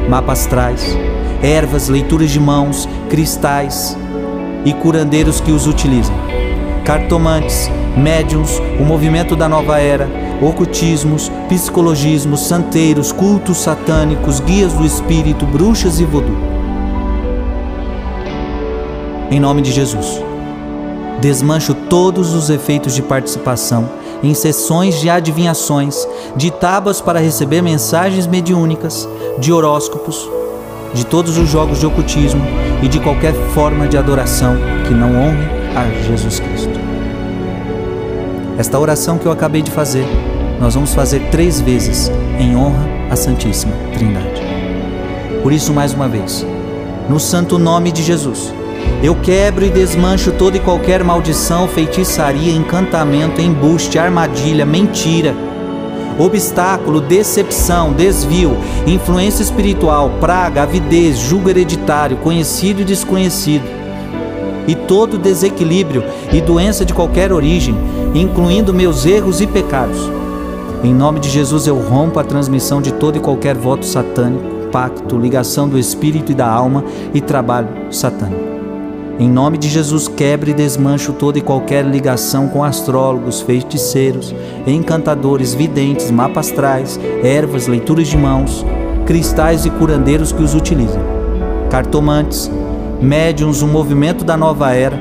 mapas 0.08 0.40
astrais, 0.40 0.96
ervas, 1.42 1.88
leituras 1.88 2.30
de 2.30 2.38
mãos, 2.38 2.88
cristais 3.10 3.96
e 4.64 4.72
curandeiros 4.72 5.40
que 5.40 5.50
os 5.50 5.66
utilizam 5.66 6.37
cartomantes, 6.88 7.70
médiums, 7.98 8.58
o 8.80 8.82
movimento 8.82 9.36
da 9.36 9.46
nova 9.46 9.78
era, 9.78 10.08
ocultismos, 10.40 11.30
psicologismos, 11.46 12.40
santeiros, 12.40 13.12
cultos 13.12 13.58
satânicos, 13.58 14.40
guias 14.40 14.72
do 14.72 14.86
espírito, 14.86 15.44
bruxas 15.44 16.00
e 16.00 16.06
vodu. 16.06 16.34
Em 19.30 19.38
nome 19.38 19.60
de 19.60 19.70
Jesus, 19.70 20.24
desmancho 21.20 21.74
todos 21.74 22.32
os 22.32 22.48
efeitos 22.48 22.94
de 22.94 23.02
participação 23.02 23.90
em 24.22 24.32
sessões 24.32 24.98
de 24.98 25.10
adivinhações, 25.10 26.08
de 26.36 26.50
tábuas 26.50 27.02
para 27.02 27.20
receber 27.20 27.60
mensagens 27.60 28.26
mediúnicas, 28.26 29.06
de 29.38 29.52
horóscopos, 29.52 30.26
de 30.94 31.04
todos 31.04 31.36
os 31.36 31.50
jogos 31.50 31.80
de 31.80 31.86
ocultismo 31.86 32.40
e 32.82 32.88
de 32.88 32.98
qualquer 32.98 33.34
forma 33.52 33.86
de 33.86 33.98
adoração 33.98 34.56
que 34.86 34.94
não 34.94 35.10
honre 35.10 35.58
a 35.76 35.84
Jesus 36.02 36.40
Cristo. 36.40 36.67
Esta 38.58 38.76
oração 38.76 39.18
que 39.18 39.24
eu 39.24 39.30
acabei 39.30 39.62
de 39.62 39.70
fazer, 39.70 40.04
nós 40.60 40.74
vamos 40.74 40.92
fazer 40.92 41.20
três 41.30 41.60
vezes 41.60 42.10
em 42.40 42.56
honra 42.56 42.88
à 43.08 43.14
Santíssima 43.14 43.72
Trindade. 43.94 44.42
Por 45.44 45.52
isso, 45.52 45.72
mais 45.72 45.94
uma 45.94 46.08
vez, 46.08 46.44
no 47.08 47.20
santo 47.20 47.56
nome 47.56 47.92
de 47.92 48.02
Jesus, 48.02 48.52
eu 49.00 49.14
quebro 49.14 49.64
e 49.64 49.70
desmancho 49.70 50.32
toda 50.32 50.56
e 50.56 50.60
qualquer 50.60 51.04
maldição, 51.04 51.68
feitiçaria, 51.68 52.52
encantamento, 52.52 53.40
embuste, 53.40 53.96
armadilha, 53.96 54.66
mentira, 54.66 55.36
obstáculo, 56.18 57.00
decepção, 57.00 57.92
desvio, 57.92 58.56
influência 58.88 59.44
espiritual, 59.44 60.10
praga, 60.18 60.64
avidez, 60.64 61.16
julgo 61.16 61.48
hereditário, 61.48 62.16
conhecido 62.16 62.82
e 62.82 62.84
desconhecido 62.84 63.78
e 64.68 64.74
todo 64.74 65.16
desequilíbrio 65.16 66.04
e 66.30 66.42
doença 66.42 66.84
de 66.84 66.92
qualquer 66.92 67.32
origem, 67.32 67.74
incluindo 68.14 68.74
meus 68.74 69.04
erros 69.06 69.40
e 69.40 69.46
pecados. 69.46 70.10
Em 70.82 70.94
nome 70.94 71.20
de 71.20 71.28
Jesus 71.28 71.66
eu 71.66 71.76
rompo 71.76 72.20
a 72.20 72.24
transmissão 72.24 72.80
de 72.80 72.92
todo 72.92 73.16
e 73.16 73.20
qualquer 73.20 73.56
voto 73.56 73.84
satânico, 73.84 74.68
pacto, 74.70 75.18
ligação 75.18 75.68
do 75.68 75.78
espírito 75.78 76.32
e 76.32 76.34
da 76.34 76.48
alma 76.48 76.84
e 77.12 77.20
trabalho 77.20 77.68
satânico. 77.90 78.48
Em 79.18 79.28
nome 79.28 79.58
de 79.58 79.68
Jesus, 79.68 80.06
quebre 80.06 80.52
e 80.52 80.54
desmancho 80.54 81.12
toda 81.12 81.38
e 81.38 81.42
qualquer 81.42 81.84
ligação 81.84 82.46
com 82.46 82.62
astrólogos, 82.62 83.40
feiticeiros, 83.40 84.32
encantadores, 84.64 85.52
videntes, 85.52 86.08
mapas 86.08 86.50
astrais, 86.50 87.00
ervas, 87.24 87.66
leituras 87.66 88.06
de 88.06 88.16
mãos, 88.16 88.64
cristais 89.04 89.66
e 89.66 89.70
curandeiros 89.70 90.30
que 90.30 90.40
os 90.40 90.54
utilizam, 90.54 91.02
cartomantes, 91.68 92.48
médiums, 93.02 93.60
o 93.60 93.66
movimento 93.66 94.24
da 94.24 94.36
nova 94.36 94.72
era, 94.72 94.96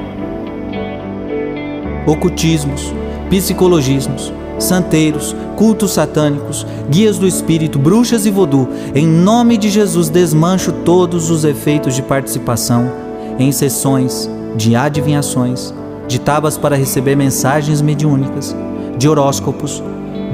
ocultismos, 2.07 2.93
psicologismos, 3.29 4.33
santeiros, 4.57 5.35
cultos 5.55 5.91
satânicos, 5.91 6.65
guias 6.89 7.19
do 7.19 7.27
espírito, 7.27 7.77
bruxas 7.77 8.25
e 8.25 8.31
vodu. 8.31 8.67
Em 8.95 9.05
nome 9.05 9.57
de 9.57 9.69
Jesus, 9.69 10.09
desmancho 10.09 10.71
todos 10.71 11.29
os 11.29 11.43
efeitos 11.43 11.93
de 11.93 12.01
participação 12.01 12.89
em 13.37 13.51
sessões 13.51 14.29
de 14.55 14.75
adivinhações, 14.75 15.73
de 16.07 16.19
tábuas 16.19 16.57
para 16.57 16.75
receber 16.75 17.15
mensagens 17.15 17.81
mediúnicas, 17.81 18.55
de 18.97 19.07
horóscopos, 19.07 19.83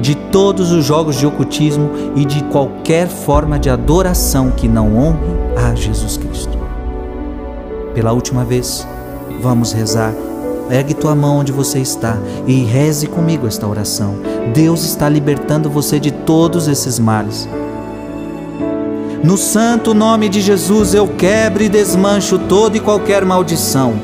de 0.00 0.14
todos 0.14 0.72
os 0.72 0.84
jogos 0.84 1.16
de 1.16 1.26
ocultismo 1.26 1.90
e 2.16 2.24
de 2.24 2.42
qualquer 2.44 3.08
forma 3.08 3.58
de 3.58 3.68
adoração 3.68 4.50
que 4.50 4.66
não 4.66 4.96
honre 4.96 5.18
a 5.56 5.74
Jesus 5.74 6.16
Cristo. 6.16 6.58
Pela 7.94 8.12
última 8.12 8.44
vez, 8.44 8.86
vamos 9.40 9.72
rezar. 9.72 10.12
Ergue 10.70 10.94
tua 10.94 11.14
mão 11.14 11.38
onde 11.38 11.52
você 11.52 11.78
está 11.78 12.16
e 12.46 12.64
reze 12.64 13.06
comigo 13.06 13.46
esta 13.46 13.66
oração. 13.66 14.16
Deus 14.54 14.84
está 14.84 15.08
libertando 15.08 15.68
você 15.68 16.00
de 16.00 16.10
todos 16.10 16.68
esses 16.68 16.98
males. 16.98 17.48
No 19.22 19.38
santo 19.38 19.94
nome 19.94 20.28
de 20.28 20.40
Jesus 20.40 20.92
eu 20.92 21.08
quebro 21.08 21.62
e 21.62 21.68
desmancho 21.68 22.38
toda 22.38 22.76
e 22.76 22.80
qualquer 22.80 23.24
maldição, 23.24 23.94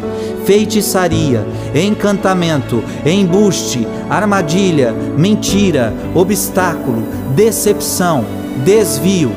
feitiçaria, 0.46 1.46
encantamento, 1.74 2.82
embuste, 3.04 3.86
armadilha, 4.08 4.92
mentira, 4.92 5.92
obstáculo, 6.14 7.02
decepção, 7.34 8.24
desvio, 8.64 9.32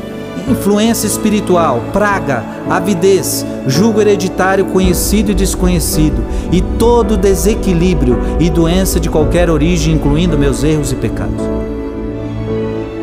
influência 0.48 1.08
espiritual, 1.08 1.82
praga, 1.92 2.44
avidez, 2.70 3.46
julgo 3.68 4.02
hereditário 4.02 4.66
conhecido 4.66 5.32
e 5.32 5.36
desconhecido, 5.36 6.24
e 6.52 6.62
todo 6.62 7.18
desequilíbrio 7.18 8.20
e 8.40 8.50
doença 8.50 9.00
de 9.00 9.10
qualquer 9.10 9.50
origem, 9.50 9.96
incluindo 9.96 10.38
meus 10.38 10.64
erros 10.64 10.92
e 10.92 10.96
pecados. 10.96 11.44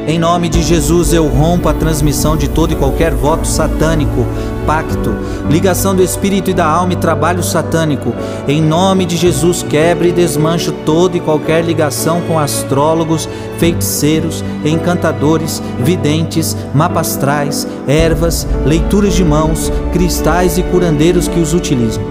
Em 0.07 0.19
nome 0.19 0.49
de 0.49 0.63
Jesus, 0.63 1.13
eu 1.13 1.27
rompo 1.29 1.69
a 1.69 1.73
transmissão 1.73 2.37
de 2.37 2.49
todo 2.49 2.73
e 2.73 2.77
qualquer 2.77 3.15
voto 3.15 3.47
satânico, 3.47 4.27
pacto, 4.67 5.15
ligação 5.49 5.95
do 5.95 6.03
espírito 6.03 6.51
e 6.51 6.55
da 6.55 6.67
alma 6.67 6.93
e 6.93 6.97
trabalho 6.97 7.43
satânico. 7.43 8.15
Em 8.47 8.63
nome 8.63 9.05
de 9.05 9.17
Jesus, 9.17 9.63
quebre 9.63 10.09
e 10.09 10.13
desmancho 10.13 10.73
toda 10.85 11.17
e 11.17 11.21
qualquer 11.21 11.65
ligação 11.65 12.21
com 12.23 12.39
astrólogos, 12.39 13.29
feiticeiros, 13.59 14.45
encantadores, 14.65 15.63
videntes, 15.81 16.57
mapastrais, 16.75 17.67
ervas, 17.87 18.47
leituras 18.65 19.15
de 19.15 19.25
mãos, 19.25 19.73
cristais 19.93 20.59
e 20.59 20.63
curandeiros 20.63 21.29
que 21.29 21.41
os 21.41 21.55
utilizam. 21.55 22.03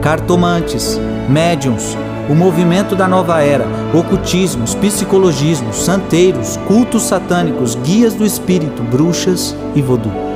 Cartomantes, 0.00 1.00
médiums, 1.28 1.96
o 2.28 2.34
movimento 2.34 2.94
da 2.94 3.08
nova 3.08 3.42
era, 3.42 3.66
ocultismos, 3.92 4.74
psicologismos, 4.76 5.76
santeiros, 5.76 6.56
cultos 6.68 7.02
satânicos, 7.02 7.74
guias 7.74 8.14
do 8.14 8.24
espírito, 8.24 8.82
bruxas 8.82 9.56
e 9.74 9.82
vodu. 9.82 10.31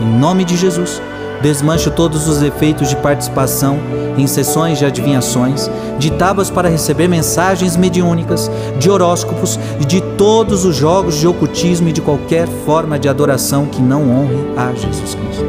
Em 0.00 0.18
nome 0.18 0.44
de 0.44 0.56
Jesus, 0.56 1.00
desmancho 1.42 1.90
todos 1.90 2.26
os 2.28 2.42
efeitos 2.42 2.88
de 2.88 2.96
participação 2.96 3.78
em 4.16 4.26
sessões 4.26 4.78
de 4.78 4.84
adivinhações, 4.84 5.70
de 5.98 6.10
tábuas 6.12 6.50
para 6.50 6.68
receber 6.68 7.08
mensagens 7.08 7.76
mediúnicas, 7.76 8.50
de 8.78 8.90
horóscopos 8.90 9.58
e 9.80 9.84
de 9.84 10.00
todos 10.16 10.64
os 10.64 10.76
jogos 10.76 11.16
de 11.16 11.26
ocultismo 11.26 11.88
e 11.88 11.92
de 11.92 12.00
qualquer 12.00 12.48
forma 12.64 12.98
de 12.98 13.08
adoração 13.08 13.66
que 13.66 13.80
não 13.80 14.10
honre 14.10 14.38
a 14.56 14.72
Jesus 14.72 15.14
Cristo. 15.14 15.44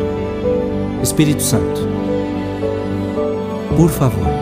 Espírito 1.02 1.42
Santo, 1.42 1.88
por 3.76 3.90
favor, 3.90 4.42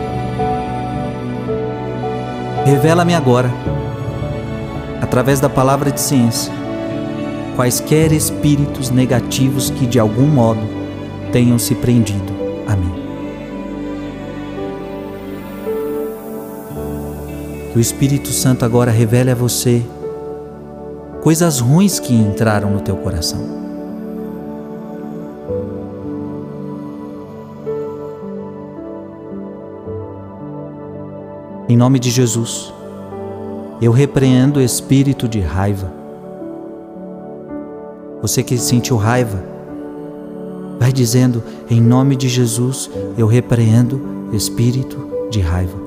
Revela-me 2.64 3.14
agora, 3.14 3.50
através 5.00 5.40
da 5.40 5.48
palavra 5.48 5.90
de 5.90 6.00
ciência, 6.00 6.52
quaisquer 7.60 8.10
espíritos 8.10 8.88
negativos 8.88 9.68
que 9.68 9.86
de 9.86 9.98
algum 9.98 10.26
modo 10.26 10.62
tenham 11.30 11.58
se 11.58 11.74
prendido 11.74 12.32
a 12.66 12.74
mim. 12.74 12.90
Que 17.70 17.76
o 17.76 17.80
Espírito 17.80 18.28
Santo 18.28 18.64
agora 18.64 18.90
revele 18.90 19.30
a 19.30 19.34
você 19.34 19.82
coisas 21.20 21.60
ruins 21.60 22.00
que 22.00 22.14
entraram 22.14 22.70
no 22.70 22.80
teu 22.80 22.96
coração. 22.96 23.40
Em 31.68 31.76
nome 31.76 31.98
de 31.98 32.10
Jesus, 32.10 32.72
eu 33.82 33.92
repreendo 33.92 34.60
o 34.60 34.62
espírito 34.62 35.28
de 35.28 35.40
raiva. 35.40 35.99
Você 38.22 38.42
que 38.42 38.58
sentiu 38.58 38.96
raiva, 38.96 39.42
vai 40.78 40.92
dizendo: 40.92 41.42
em 41.68 41.80
nome 41.80 42.16
de 42.16 42.28
Jesus, 42.28 42.90
eu 43.16 43.26
repreendo 43.26 44.00
espírito 44.32 45.28
de 45.30 45.40
raiva. 45.40 45.78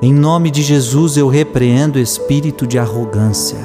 Em 0.00 0.12
nome 0.12 0.50
de 0.50 0.62
Jesus, 0.62 1.16
eu 1.16 1.28
repreendo 1.28 1.98
espírito 1.98 2.66
de 2.66 2.78
arrogância. 2.78 3.58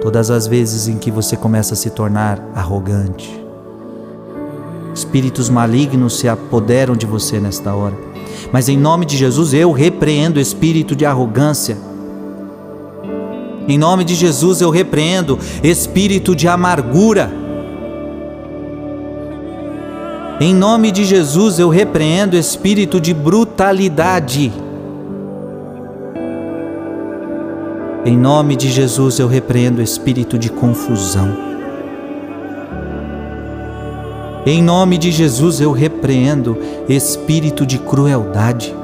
Todas 0.00 0.30
as 0.30 0.46
vezes 0.46 0.86
em 0.86 0.98
que 0.98 1.10
você 1.10 1.36
começa 1.36 1.74
a 1.74 1.76
se 1.76 1.90
tornar 1.90 2.38
arrogante, 2.54 3.44
Espíritos 4.94 5.50
malignos 5.50 6.20
se 6.20 6.28
apoderam 6.28 6.94
de 6.94 7.04
você 7.04 7.40
nesta 7.40 7.74
hora. 7.74 7.96
Mas 8.52 8.68
em 8.68 8.78
nome 8.78 9.04
de 9.04 9.16
Jesus 9.16 9.52
eu 9.52 9.72
repreendo 9.72 10.38
espírito 10.38 10.94
de 10.94 11.04
arrogância. 11.04 11.76
Em 13.66 13.78
nome 13.78 14.04
de 14.04 14.14
Jesus 14.14 14.60
eu 14.60 14.70
repreendo 14.70 15.38
espírito 15.62 16.36
de 16.36 16.46
amargura. 16.46 17.32
Em 20.40 20.54
nome 20.54 20.90
de 20.90 21.04
Jesus 21.04 21.58
eu 21.58 21.68
repreendo 21.68 22.36
espírito 22.36 23.00
de 23.00 23.14
brutalidade. 23.14 24.52
Em 28.04 28.18
nome 28.18 28.54
de 28.54 28.70
Jesus 28.70 29.18
eu 29.18 29.26
repreendo 29.26 29.80
espírito 29.80 30.38
de 30.38 30.50
confusão. 30.50 31.54
Em 34.44 34.62
nome 34.62 34.98
de 34.98 35.10
Jesus 35.10 35.58
eu 35.58 35.72
repreendo 35.72 36.58
espírito 36.86 37.64
de 37.64 37.78
crueldade. 37.78 38.74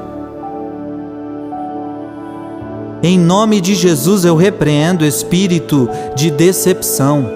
Em 3.03 3.17
nome 3.17 3.59
de 3.59 3.73
Jesus 3.73 4.25
eu 4.25 4.35
repreendo 4.35 5.03
espírito 5.03 5.89
de 6.15 6.29
decepção. 6.29 7.27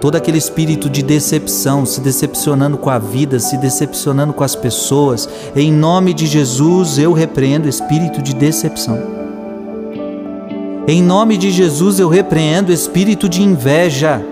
Todo 0.00 0.16
aquele 0.16 0.38
espírito 0.38 0.88
de 0.88 1.02
decepção, 1.02 1.84
se 1.84 2.00
decepcionando 2.00 2.78
com 2.78 2.88
a 2.88 2.98
vida, 2.98 3.38
se 3.38 3.58
decepcionando 3.58 4.32
com 4.32 4.42
as 4.42 4.54
pessoas, 4.54 5.28
em 5.54 5.70
nome 5.70 6.14
de 6.14 6.26
Jesus 6.26 6.98
eu 6.98 7.12
repreendo 7.12 7.68
espírito 7.68 8.22
de 8.22 8.34
decepção. 8.34 8.98
Em 10.88 11.02
nome 11.02 11.36
de 11.36 11.50
Jesus 11.50 12.00
eu 12.00 12.08
repreendo 12.08 12.72
espírito 12.72 13.28
de 13.28 13.42
inveja. 13.42 14.24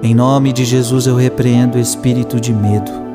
Em 0.00 0.14
nome 0.14 0.52
de 0.52 0.64
Jesus 0.64 1.08
eu 1.08 1.16
repreendo 1.16 1.76
espírito 1.76 2.40
de 2.40 2.52
medo. 2.52 3.07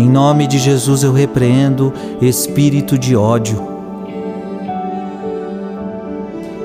Em 0.00 0.08
nome 0.08 0.46
de 0.46 0.56
Jesus 0.56 1.02
eu 1.02 1.12
repreendo 1.12 1.92
espírito 2.22 2.96
de 2.96 3.14
ódio. 3.14 3.62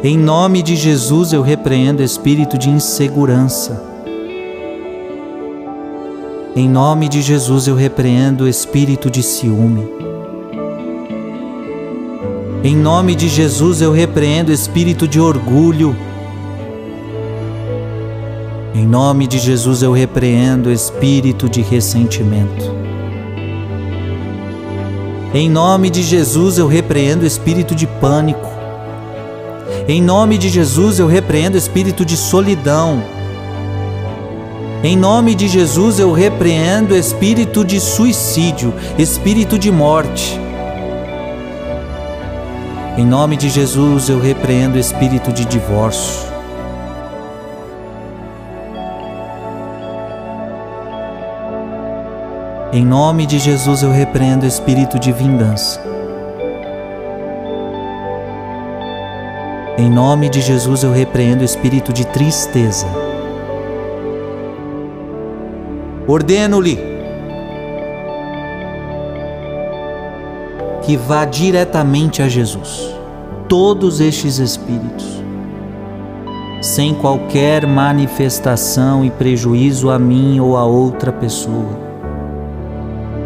Em 0.02 0.18
nome 0.18 0.64
de 0.64 0.78
Jesus 0.78 1.34
eu 1.34 1.42
repreendo 1.42 2.02
espírito 2.02 2.58
de 2.58 2.70
insegurança. 2.70 3.84
Em 6.56 6.70
nome 6.70 7.10
de 7.10 7.22
Jesus 7.22 7.68
eu 7.68 7.76
repreendo 7.76 8.48
espírito 8.48 9.12
de 9.12 9.22
ciúme. 9.22 9.86
Em 12.64 12.74
nome 12.74 13.16
de 13.16 13.28
Jesus 13.28 13.82
eu 13.82 13.92
repreendo 13.92 14.50
espírito 14.50 15.10
de 15.10 15.20
orgulho. 15.20 15.94
Em 18.74 18.88
nome 18.88 19.28
de 19.28 19.40
Jesus 19.40 19.82
eu 19.82 19.92
repreendo 19.92 20.72
espírito 20.72 21.50
de 21.50 21.62
ressentimento. 21.62 22.85
Em 25.36 25.50
nome 25.50 25.90
de 25.90 26.02
Jesus 26.02 26.58
eu 26.58 26.66
repreendo 26.66 27.26
o 27.26 27.28
espírito 27.28 27.76
de 27.76 27.86
pânico. 27.86 28.50
Em 29.86 30.02
nome 30.02 30.38
de 30.38 30.48
Jesus 30.48 30.98
eu 30.98 31.08
repreendo 31.08 31.56
o 31.56 31.58
espírito 31.58 32.06
de 32.06 32.16
solidão. 32.16 33.04
Em 34.82 34.96
nome 34.96 35.36
de 35.36 35.50
Jesus 35.50 36.00
eu 36.00 36.14
repreendo 36.14 36.94
o 36.94 36.98
espírito 36.98 37.66
de 37.66 37.82
suicídio, 37.82 38.74
espírito 38.98 39.60
de 39.60 39.70
morte. 39.70 40.40
Em 42.98 43.06
nome 43.06 43.36
de 43.36 43.50
Jesus 43.50 44.08
eu 44.08 44.22
repreendo 44.22 44.78
o 44.78 44.80
espírito 44.80 45.34
de 45.34 45.44
divórcio. 45.44 46.35
Em 52.76 52.86
nome 52.86 53.26
de 53.26 53.40
Jesus 53.40 53.84
eu 53.84 53.90
repreendo 53.90 54.44
o 54.44 54.48
espírito 54.50 55.00
de 55.00 55.10
vingança. 55.14 55.82
Em 59.78 59.90
nome 59.90 60.28
de 60.28 60.42
Jesus 60.42 60.84
eu 60.84 60.92
repreendo 60.92 61.42
o 61.42 61.46
espírito 61.46 61.94
de 61.94 62.06
tristeza. 62.06 62.86
Ordeno-lhe 66.06 66.78
que 70.82 70.98
vá 70.98 71.24
diretamente 71.24 72.22
a 72.22 72.28
Jesus 72.28 72.94
todos 73.48 74.02
estes 74.02 74.38
espíritos, 74.38 75.24
sem 76.62 76.94
qualquer 76.94 77.66
manifestação 77.66 79.06
e 79.06 79.10
prejuízo 79.10 79.90
a 79.90 79.98
mim 79.98 80.42
ou 80.42 80.58
a 80.58 80.66
outra 80.66 81.14
pessoa 81.14 81.85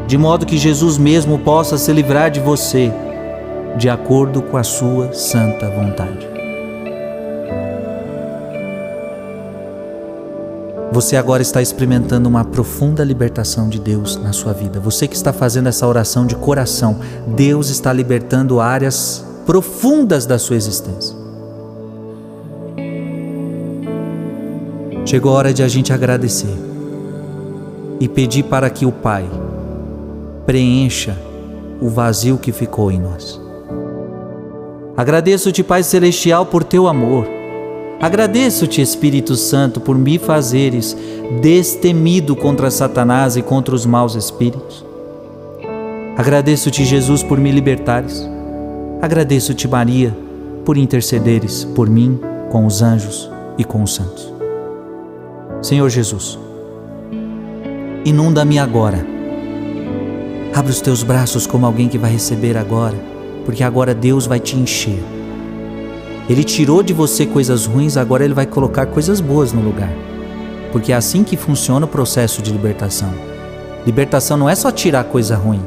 de 0.10 0.18
modo 0.18 0.44
que 0.44 0.58
Jesus 0.58 0.98
mesmo 0.98 1.38
possa 1.38 1.78
se 1.78 1.94
livrar 1.94 2.32
de 2.32 2.40
você, 2.40 2.92
de 3.78 3.88
acordo 3.88 4.42
com 4.42 4.58
a 4.58 4.64
sua 4.64 5.14
santa 5.14 5.70
vontade. 5.70 6.28
Você 10.92 11.16
agora 11.16 11.44
está 11.44 11.62
experimentando 11.62 12.28
uma 12.28 12.44
profunda 12.44 13.04
libertação 13.04 13.70
de 13.70 13.80
Deus 13.80 14.16
na 14.16 14.34
sua 14.34 14.52
vida. 14.52 14.80
Você 14.80 15.08
que 15.08 15.16
está 15.16 15.32
fazendo 15.32 15.70
essa 15.70 15.86
oração 15.86 16.26
de 16.26 16.36
coração, 16.36 16.98
Deus 17.28 17.70
está 17.70 17.94
libertando 17.94 18.60
áreas 18.60 19.24
profundas 19.46 20.26
da 20.26 20.40
sua 20.40 20.56
existência. 20.56 21.16
Chegou 25.06 25.34
a 25.34 25.36
hora 25.36 25.54
de 25.54 25.62
a 25.62 25.68
gente 25.68 25.94
agradecer 25.94 26.58
e 28.00 28.08
pedir 28.08 28.42
para 28.46 28.72
que 28.72 28.88
o 28.88 28.92
Pai 28.92 29.30
preencha 30.50 31.16
o 31.80 31.90
vazio 31.90 32.40
que 32.40 32.52
ficou 32.52 32.92
em 32.92 33.00
nós. 33.00 33.40
Agradeço-te, 34.98 35.62
Pai 35.62 35.84
Celestial, 35.84 36.44
por 36.44 36.64
teu 36.64 36.88
amor. 36.88 37.28
Agradeço-te, 38.02 38.82
Espírito 38.82 39.36
Santo, 39.36 39.80
por 39.80 39.96
me 39.96 40.18
fazeres 40.18 40.98
destemido 41.40 42.36
contra 42.36 42.72
Satanás 42.72 43.38
e 43.38 43.44
contra 43.44 43.76
os 43.76 43.86
maus 43.86 44.16
espíritos. 44.16 44.84
Agradeço-te, 46.18 46.84
Jesus, 46.84 47.22
por 47.22 47.38
me 47.38 47.52
libertares. 47.52 48.28
Agradeço-te, 49.04 49.68
Maria, 49.68 50.18
por 50.66 50.80
intercederes 50.80 51.64
por 51.64 51.88
mim 51.88 52.20
com 52.50 52.66
os 52.66 52.82
anjos 52.82 53.30
e 53.56 53.64
com 53.64 53.84
os 53.84 53.94
santos. 53.94 54.34
Senhor 55.62 55.88
Jesus, 55.92 56.40
inunda-me 58.04 58.58
agora 58.58 59.19
Abre 60.54 60.72
os 60.72 60.82
teus 60.82 61.04
braços 61.04 61.46
como 61.46 61.66
alguém 61.66 61.88
que 61.88 61.98
vai 61.98 62.12
receber 62.12 62.58
agora, 62.58 62.96
porque 63.46 63.64
agora 63.64 63.94
Deus 63.94 64.26
vai 64.26 64.40
te 64.40 64.58
encher. 64.58 65.00
Ele 66.28 66.44
tirou 66.44 66.84
de 66.84 66.94
você 66.94 67.26
coisas 67.26 67.66
ruins, 67.66 67.98
agora 67.98 68.26
ele 68.26 68.34
vai 68.34 68.46
colocar 68.46 68.86
coisas 68.88 69.22
boas 69.22 69.54
no 69.54 69.62
lugar. 69.62 69.92
Porque 70.72 70.92
é 70.92 70.96
assim 70.96 71.24
que 71.24 71.38
funciona 71.38 71.86
o 71.86 71.90
processo 71.90 72.42
de 72.42 72.52
libertação. 72.52 73.12
Libertação 73.86 74.38
não 74.38 74.50
é 74.50 74.56
só 74.56 74.72
tirar 74.72 75.04
coisa 75.06 75.36
ruim, 75.36 75.62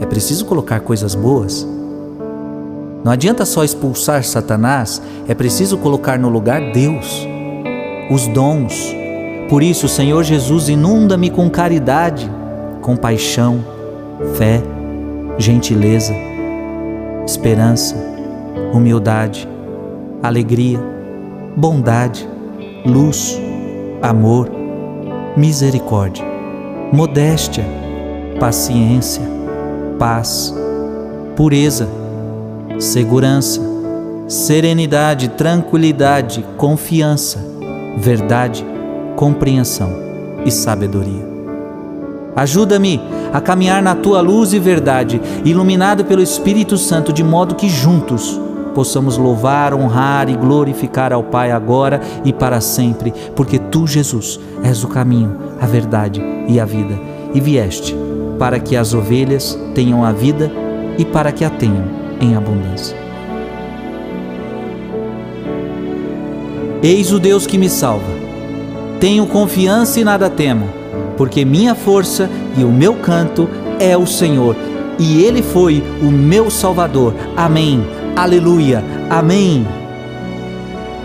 é 0.00 0.06
preciso 0.06 0.44
colocar 0.44 0.80
coisas 0.80 1.14
boas. 1.14 1.66
Não 3.04 3.12
adianta 3.12 3.44
só 3.44 3.64
expulsar 3.64 4.24
Satanás, 4.24 5.00
é 5.26 5.34
preciso 5.34 5.78
colocar 5.78 6.18
no 6.18 6.28
lugar 6.28 6.72
Deus, 6.72 7.26
os 8.10 8.26
dons. 8.28 8.94
Por 9.48 9.62
isso, 9.62 9.88
Senhor 9.88 10.22
Jesus, 10.22 10.68
inunda-me 10.68 11.30
com 11.30 11.48
caridade, 11.50 12.30
compaixão, 12.82 13.77
fé, 14.36 14.62
gentileza, 15.38 16.14
esperança, 17.26 17.94
humildade, 18.72 19.48
alegria, 20.22 20.80
bondade, 21.56 22.28
luz, 22.84 23.40
amor, 24.02 24.50
misericórdia, 25.36 26.24
modéstia, 26.92 27.64
paciência, 28.40 29.22
paz, 29.98 30.54
pureza, 31.36 31.88
segurança, 32.78 33.60
serenidade, 34.28 35.28
tranquilidade, 35.30 36.44
confiança, 36.56 37.38
verdade, 37.96 38.64
compreensão 39.16 39.90
e 40.44 40.50
sabedoria. 40.50 41.26
Ajuda-me 42.36 43.00
a 43.32 43.40
caminhar 43.40 43.82
na 43.82 43.94
tua 43.94 44.20
luz 44.20 44.52
e 44.52 44.58
verdade, 44.58 45.20
iluminado 45.44 46.04
pelo 46.04 46.22
Espírito 46.22 46.76
Santo, 46.76 47.12
de 47.12 47.22
modo 47.22 47.54
que 47.54 47.68
juntos 47.68 48.40
possamos 48.74 49.16
louvar, 49.16 49.74
honrar 49.74 50.28
e 50.28 50.36
glorificar 50.36 51.12
ao 51.12 51.22
Pai 51.22 51.50
agora 51.50 52.00
e 52.24 52.32
para 52.32 52.60
sempre, 52.60 53.12
porque 53.34 53.58
tu, 53.58 53.86
Jesus, 53.86 54.38
és 54.62 54.84
o 54.84 54.88
caminho, 54.88 55.36
a 55.60 55.66
verdade 55.66 56.22
e 56.46 56.60
a 56.60 56.64
vida, 56.64 56.98
e 57.34 57.40
vieste 57.40 57.96
para 58.38 58.60
que 58.60 58.76
as 58.76 58.94
ovelhas 58.94 59.58
tenham 59.74 60.04
a 60.04 60.12
vida 60.12 60.50
e 60.96 61.04
para 61.04 61.32
que 61.32 61.44
a 61.44 61.50
tenham 61.50 61.84
em 62.20 62.36
abundância. 62.36 62.96
Eis 66.80 67.12
o 67.12 67.18
Deus 67.18 67.44
que 67.44 67.58
me 67.58 67.68
salva. 67.68 68.12
Tenho 69.00 69.26
confiança 69.26 69.98
e 69.98 70.04
nada 70.04 70.30
temo 70.30 70.78
porque 71.18 71.44
minha 71.44 71.74
força 71.74 72.30
e 72.58 72.64
o 72.64 72.70
meu 72.70 72.94
canto 72.94 73.48
é 73.78 73.96
o 73.96 74.06
Senhor, 74.06 74.56
e 74.98 75.22
Ele 75.22 75.42
foi 75.42 75.82
o 76.02 76.10
meu 76.10 76.50
Salvador. 76.50 77.14
Amém. 77.36 77.82
Aleluia. 78.16 78.82
Amém. 79.08 79.66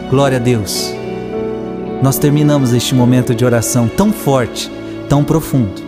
Glória 0.09 0.37
a 0.37 0.41
Deus. 0.41 0.91
Nós 2.01 2.17
terminamos 2.17 2.73
este 2.73 2.95
momento 2.95 3.35
de 3.35 3.45
oração 3.45 3.87
tão 3.87 4.11
forte, 4.11 4.69
tão 5.07 5.23
profundo. 5.23 5.81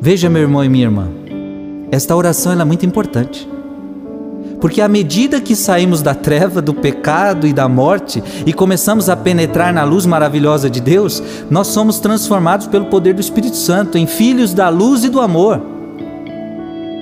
Veja, 0.00 0.28
meu 0.28 0.42
irmão 0.42 0.64
e 0.64 0.68
minha 0.68 0.84
irmã, 0.84 1.08
esta 1.90 2.16
oração 2.16 2.52
é 2.60 2.64
muito 2.64 2.84
importante. 2.84 3.48
Porque 4.62 4.80
à 4.80 4.86
medida 4.86 5.40
que 5.40 5.56
saímos 5.56 6.02
da 6.02 6.14
treva, 6.14 6.62
do 6.62 6.72
pecado 6.72 7.48
e 7.48 7.52
da 7.52 7.68
morte 7.68 8.22
e 8.46 8.52
começamos 8.52 9.08
a 9.08 9.16
penetrar 9.16 9.74
na 9.74 9.82
luz 9.82 10.06
maravilhosa 10.06 10.70
de 10.70 10.80
Deus, 10.80 11.20
nós 11.50 11.66
somos 11.66 11.98
transformados 11.98 12.68
pelo 12.68 12.86
poder 12.86 13.12
do 13.12 13.20
Espírito 13.20 13.56
Santo 13.56 13.98
em 13.98 14.06
filhos 14.06 14.54
da 14.54 14.68
luz 14.68 15.02
e 15.02 15.08
do 15.08 15.20
amor. 15.20 15.60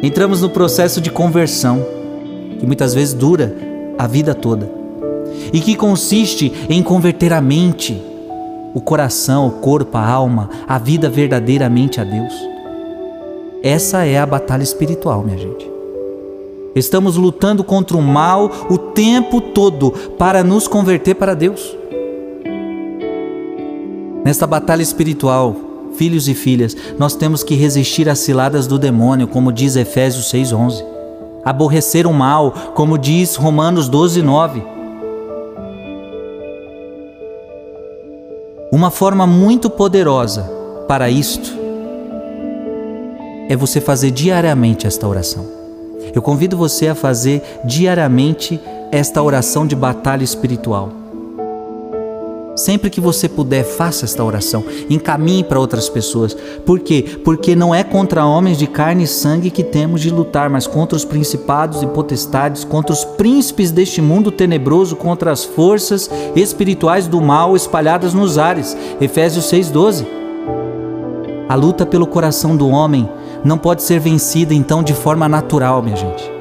Entramos 0.02 0.40
no 0.40 0.48
processo 0.48 1.02
de 1.02 1.10
conversão, 1.10 1.84
que 2.58 2.64
muitas 2.64 2.94
vezes 2.94 3.12
dura 3.12 3.54
a 3.98 4.06
vida 4.06 4.34
toda, 4.34 4.72
e 5.52 5.60
que 5.60 5.76
consiste 5.76 6.50
em 6.66 6.82
converter 6.82 7.30
a 7.30 7.42
mente, 7.42 8.02
o 8.72 8.80
coração, 8.80 9.46
o 9.46 9.50
corpo, 9.50 9.98
a 9.98 10.08
alma, 10.08 10.48
a 10.66 10.78
vida 10.78 11.10
verdadeiramente 11.10 12.00
a 12.00 12.04
Deus. 12.04 12.32
Essa 13.62 14.06
é 14.06 14.18
a 14.18 14.24
batalha 14.24 14.62
espiritual, 14.62 15.22
minha 15.22 15.36
gente. 15.36 15.69
Estamos 16.74 17.16
lutando 17.16 17.64
contra 17.64 17.96
o 17.96 18.02
mal 18.02 18.50
o 18.70 18.78
tempo 18.78 19.40
todo 19.40 19.90
para 20.16 20.44
nos 20.44 20.68
converter 20.68 21.14
para 21.14 21.34
Deus. 21.34 21.76
Nesta 24.24 24.46
batalha 24.46 24.82
espiritual, 24.82 25.56
filhos 25.96 26.28
e 26.28 26.34
filhas, 26.34 26.76
nós 26.98 27.16
temos 27.16 27.42
que 27.42 27.54
resistir 27.54 28.08
às 28.08 28.20
ciladas 28.20 28.66
do 28.66 28.78
demônio, 28.78 29.26
como 29.26 29.52
diz 29.52 29.74
Efésios 29.74 30.30
6:11. 30.30 30.84
Aborrecer 31.44 32.06
o 32.06 32.12
mal, 32.12 32.52
como 32.74 32.96
diz 32.96 33.34
Romanos 33.34 33.88
12:9. 33.88 34.62
Uma 38.70 38.90
forma 38.90 39.26
muito 39.26 39.68
poderosa 39.68 40.48
para 40.86 41.10
isto 41.10 41.58
é 43.48 43.56
você 43.56 43.80
fazer 43.80 44.12
diariamente 44.12 44.86
esta 44.86 45.08
oração. 45.08 45.59
Eu 46.14 46.22
convido 46.22 46.56
você 46.56 46.88
a 46.88 46.94
fazer 46.94 47.42
diariamente 47.64 48.60
esta 48.90 49.22
oração 49.22 49.66
de 49.66 49.76
batalha 49.76 50.24
espiritual. 50.24 51.00
Sempre 52.56 52.90
que 52.90 53.00
você 53.00 53.26
puder, 53.26 53.64
faça 53.64 54.04
esta 54.04 54.22
oração. 54.22 54.62
Encaminhe 54.90 55.42
para 55.42 55.58
outras 55.58 55.88
pessoas. 55.88 56.36
Por 56.66 56.80
quê? 56.80 57.02
Porque 57.24 57.56
não 57.56 57.74
é 57.74 57.82
contra 57.82 58.26
homens 58.26 58.58
de 58.58 58.66
carne 58.66 59.04
e 59.04 59.06
sangue 59.06 59.50
que 59.50 59.64
temos 59.64 60.02
de 60.02 60.10
lutar, 60.10 60.50
mas 60.50 60.66
contra 60.66 60.94
os 60.94 61.04
principados 61.04 61.80
e 61.80 61.86
potestades, 61.86 62.62
contra 62.62 62.92
os 62.92 63.02
príncipes 63.02 63.70
deste 63.70 64.02
mundo 64.02 64.30
tenebroso, 64.30 64.94
contra 64.94 65.32
as 65.32 65.42
forças 65.42 66.10
espirituais 66.36 67.06
do 67.06 67.20
mal 67.20 67.56
espalhadas 67.56 68.12
nos 68.12 68.36
ares. 68.36 68.76
Efésios 69.00 69.46
6,12. 69.46 70.04
A 71.48 71.54
luta 71.54 71.86
pelo 71.86 72.06
coração 72.06 72.56
do 72.56 72.68
homem 72.68 73.08
não 73.44 73.58
pode 73.58 73.82
ser 73.82 74.00
vencida 74.00 74.54
então 74.54 74.82
de 74.82 74.94
forma 74.94 75.28
natural, 75.28 75.82
minha 75.82 75.96
gente 75.96 76.40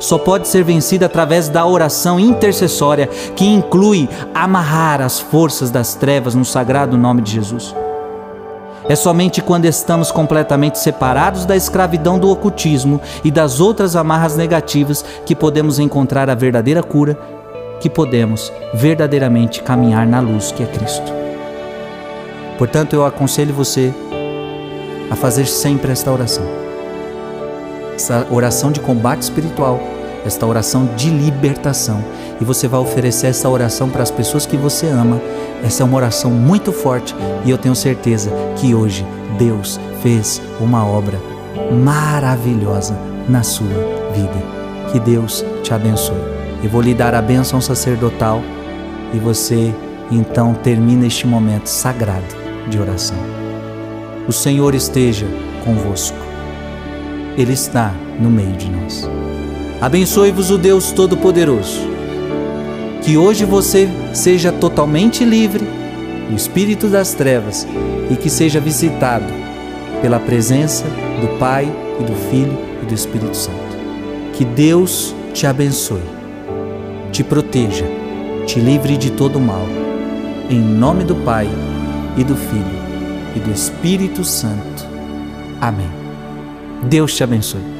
só 0.00 0.16
pode 0.16 0.48
ser 0.48 0.64
vencida 0.64 1.06
através 1.06 1.48
da 1.48 1.64
oração 1.64 2.18
intercessória, 2.18 3.06
que 3.36 3.44
inclui 3.44 4.08
amarrar 4.34 5.02
as 5.02 5.20
forças 5.20 5.70
das 5.70 5.94
trevas 5.94 6.34
no 6.34 6.44
sagrado 6.44 6.96
nome 6.96 7.20
de 7.20 7.32
Jesus. 7.32 7.74
É 8.88 8.96
somente 8.96 9.42
quando 9.42 9.66
estamos 9.66 10.10
completamente 10.10 10.78
separados 10.78 11.44
da 11.44 11.54
escravidão 11.54 12.18
do 12.18 12.30
ocultismo 12.30 13.00
e 13.22 13.30
das 13.30 13.60
outras 13.60 13.94
amarras 13.94 14.36
negativas 14.36 15.04
que 15.24 15.36
podemos 15.36 15.78
encontrar 15.78 16.28
a 16.30 16.34
verdadeira 16.34 16.82
cura, 16.82 17.16
que 17.78 17.88
podemos 17.88 18.50
verdadeiramente 18.74 19.62
caminhar 19.62 20.06
na 20.06 20.20
luz 20.20 20.50
que 20.50 20.62
é 20.62 20.66
Cristo. 20.66 21.12
Portanto, 22.58 22.94
eu 22.94 23.04
aconselho 23.04 23.54
você 23.54 23.94
a 25.10 25.16
fazer 25.16 25.46
sempre 25.46 25.92
esta 25.92 26.10
oração 26.10 26.70
essa 28.00 28.26
oração 28.30 28.72
de 28.72 28.80
combate 28.80 29.22
espiritual, 29.22 29.78
esta 30.24 30.46
oração 30.46 30.86
de 30.96 31.10
libertação. 31.10 32.02
E 32.40 32.44
você 32.44 32.66
vai 32.66 32.80
oferecer 32.80 33.26
essa 33.28 33.48
oração 33.48 33.90
para 33.90 34.02
as 34.02 34.10
pessoas 34.10 34.46
que 34.46 34.56
você 34.56 34.86
ama. 34.86 35.20
Essa 35.62 35.82
é 35.82 35.86
uma 35.86 35.96
oração 35.96 36.30
muito 36.30 36.72
forte 36.72 37.14
e 37.44 37.50
eu 37.50 37.58
tenho 37.58 37.76
certeza 37.76 38.30
que 38.56 38.74
hoje 38.74 39.06
Deus 39.38 39.78
fez 40.02 40.40
uma 40.58 40.86
obra 40.86 41.20
maravilhosa 41.70 42.96
na 43.28 43.42
sua 43.42 43.68
vida. 44.14 44.90
Que 44.90 44.98
Deus 44.98 45.44
te 45.62 45.74
abençoe. 45.74 46.16
Eu 46.62 46.70
vou 46.70 46.80
lhe 46.80 46.94
dar 46.94 47.14
a 47.14 47.22
bênção 47.22 47.60
sacerdotal 47.60 48.42
e 49.12 49.18
você 49.18 49.74
então 50.10 50.54
termina 50.54 51.06
este 51.06 51.26
momento 51.26 51.66
sagrado 51.66 52.34
de 52.68 52.78
oração. 52.78 53.39
O 54.30 54.32
Senhor 54.32 54.76
esteja 54.76 55.26
convosco. 55.64 56.16
Ele 57.36 57.52
está 57.52 57.92
no 58.16 58.30
meio 58.30 58.52
de 58.52 58.70
nós. 58.70 59.10
Abençoe-vos 59.80 60.52
o 60.52 60.56
Deus 60.56 60.92
Todo-Poderoso. 60.92 61.80
Que 63.02 63.16
hoje 63.16 63.44
você 63.44 63.88
seja 64.14 64.52
totalmente 64.52 65.24
livre 65.24 65.66
do 66.28 66.36
espírito 66.36 66.86
das 66.86 67.12
trevas 67.12 67.66
e 68.08 68.14
que 68.14 68.30
seja 68.30 68.60
visitado 68.60 69.26
pela 70.00 70.20
presença 70.20 70.84
do 71.20 71.36
Pai 71.40 71.64
e 71.98 72.04
do 72.04 72.14
Filho 72.30 72.56
e 72.84 72.86
do 72.86 72.94
Espírito 72.94 73.36
Santo. 73.36 73.76
Que 74.34 74.44
Deus 74.44 75.12
te 75.34 75.44
abençoe, 75.44 76.04
te 77.10 77.24
proteja, 77.24 77.84
te 78.46 78.60
livre 78.60 78.96
de 78.96 79.10
todo 79.10 79.40
mal. 79.40 79.66
Em 80.48 80.60
nome 80.60 81.02
do 81.02 81.16
Pai 81.16 81.48
e 82.16 82.22
do 82.22 82.36
Filho 82.36 82.79
e 83.34 83.40
do 83.40 83.50
Espírito 83.50 84.24
Santo. 84.24 84.86
Amém. 85.60 85.90
Deus 86.84 87.14
te 87.14 87.22
abençoe. 87.22 87.79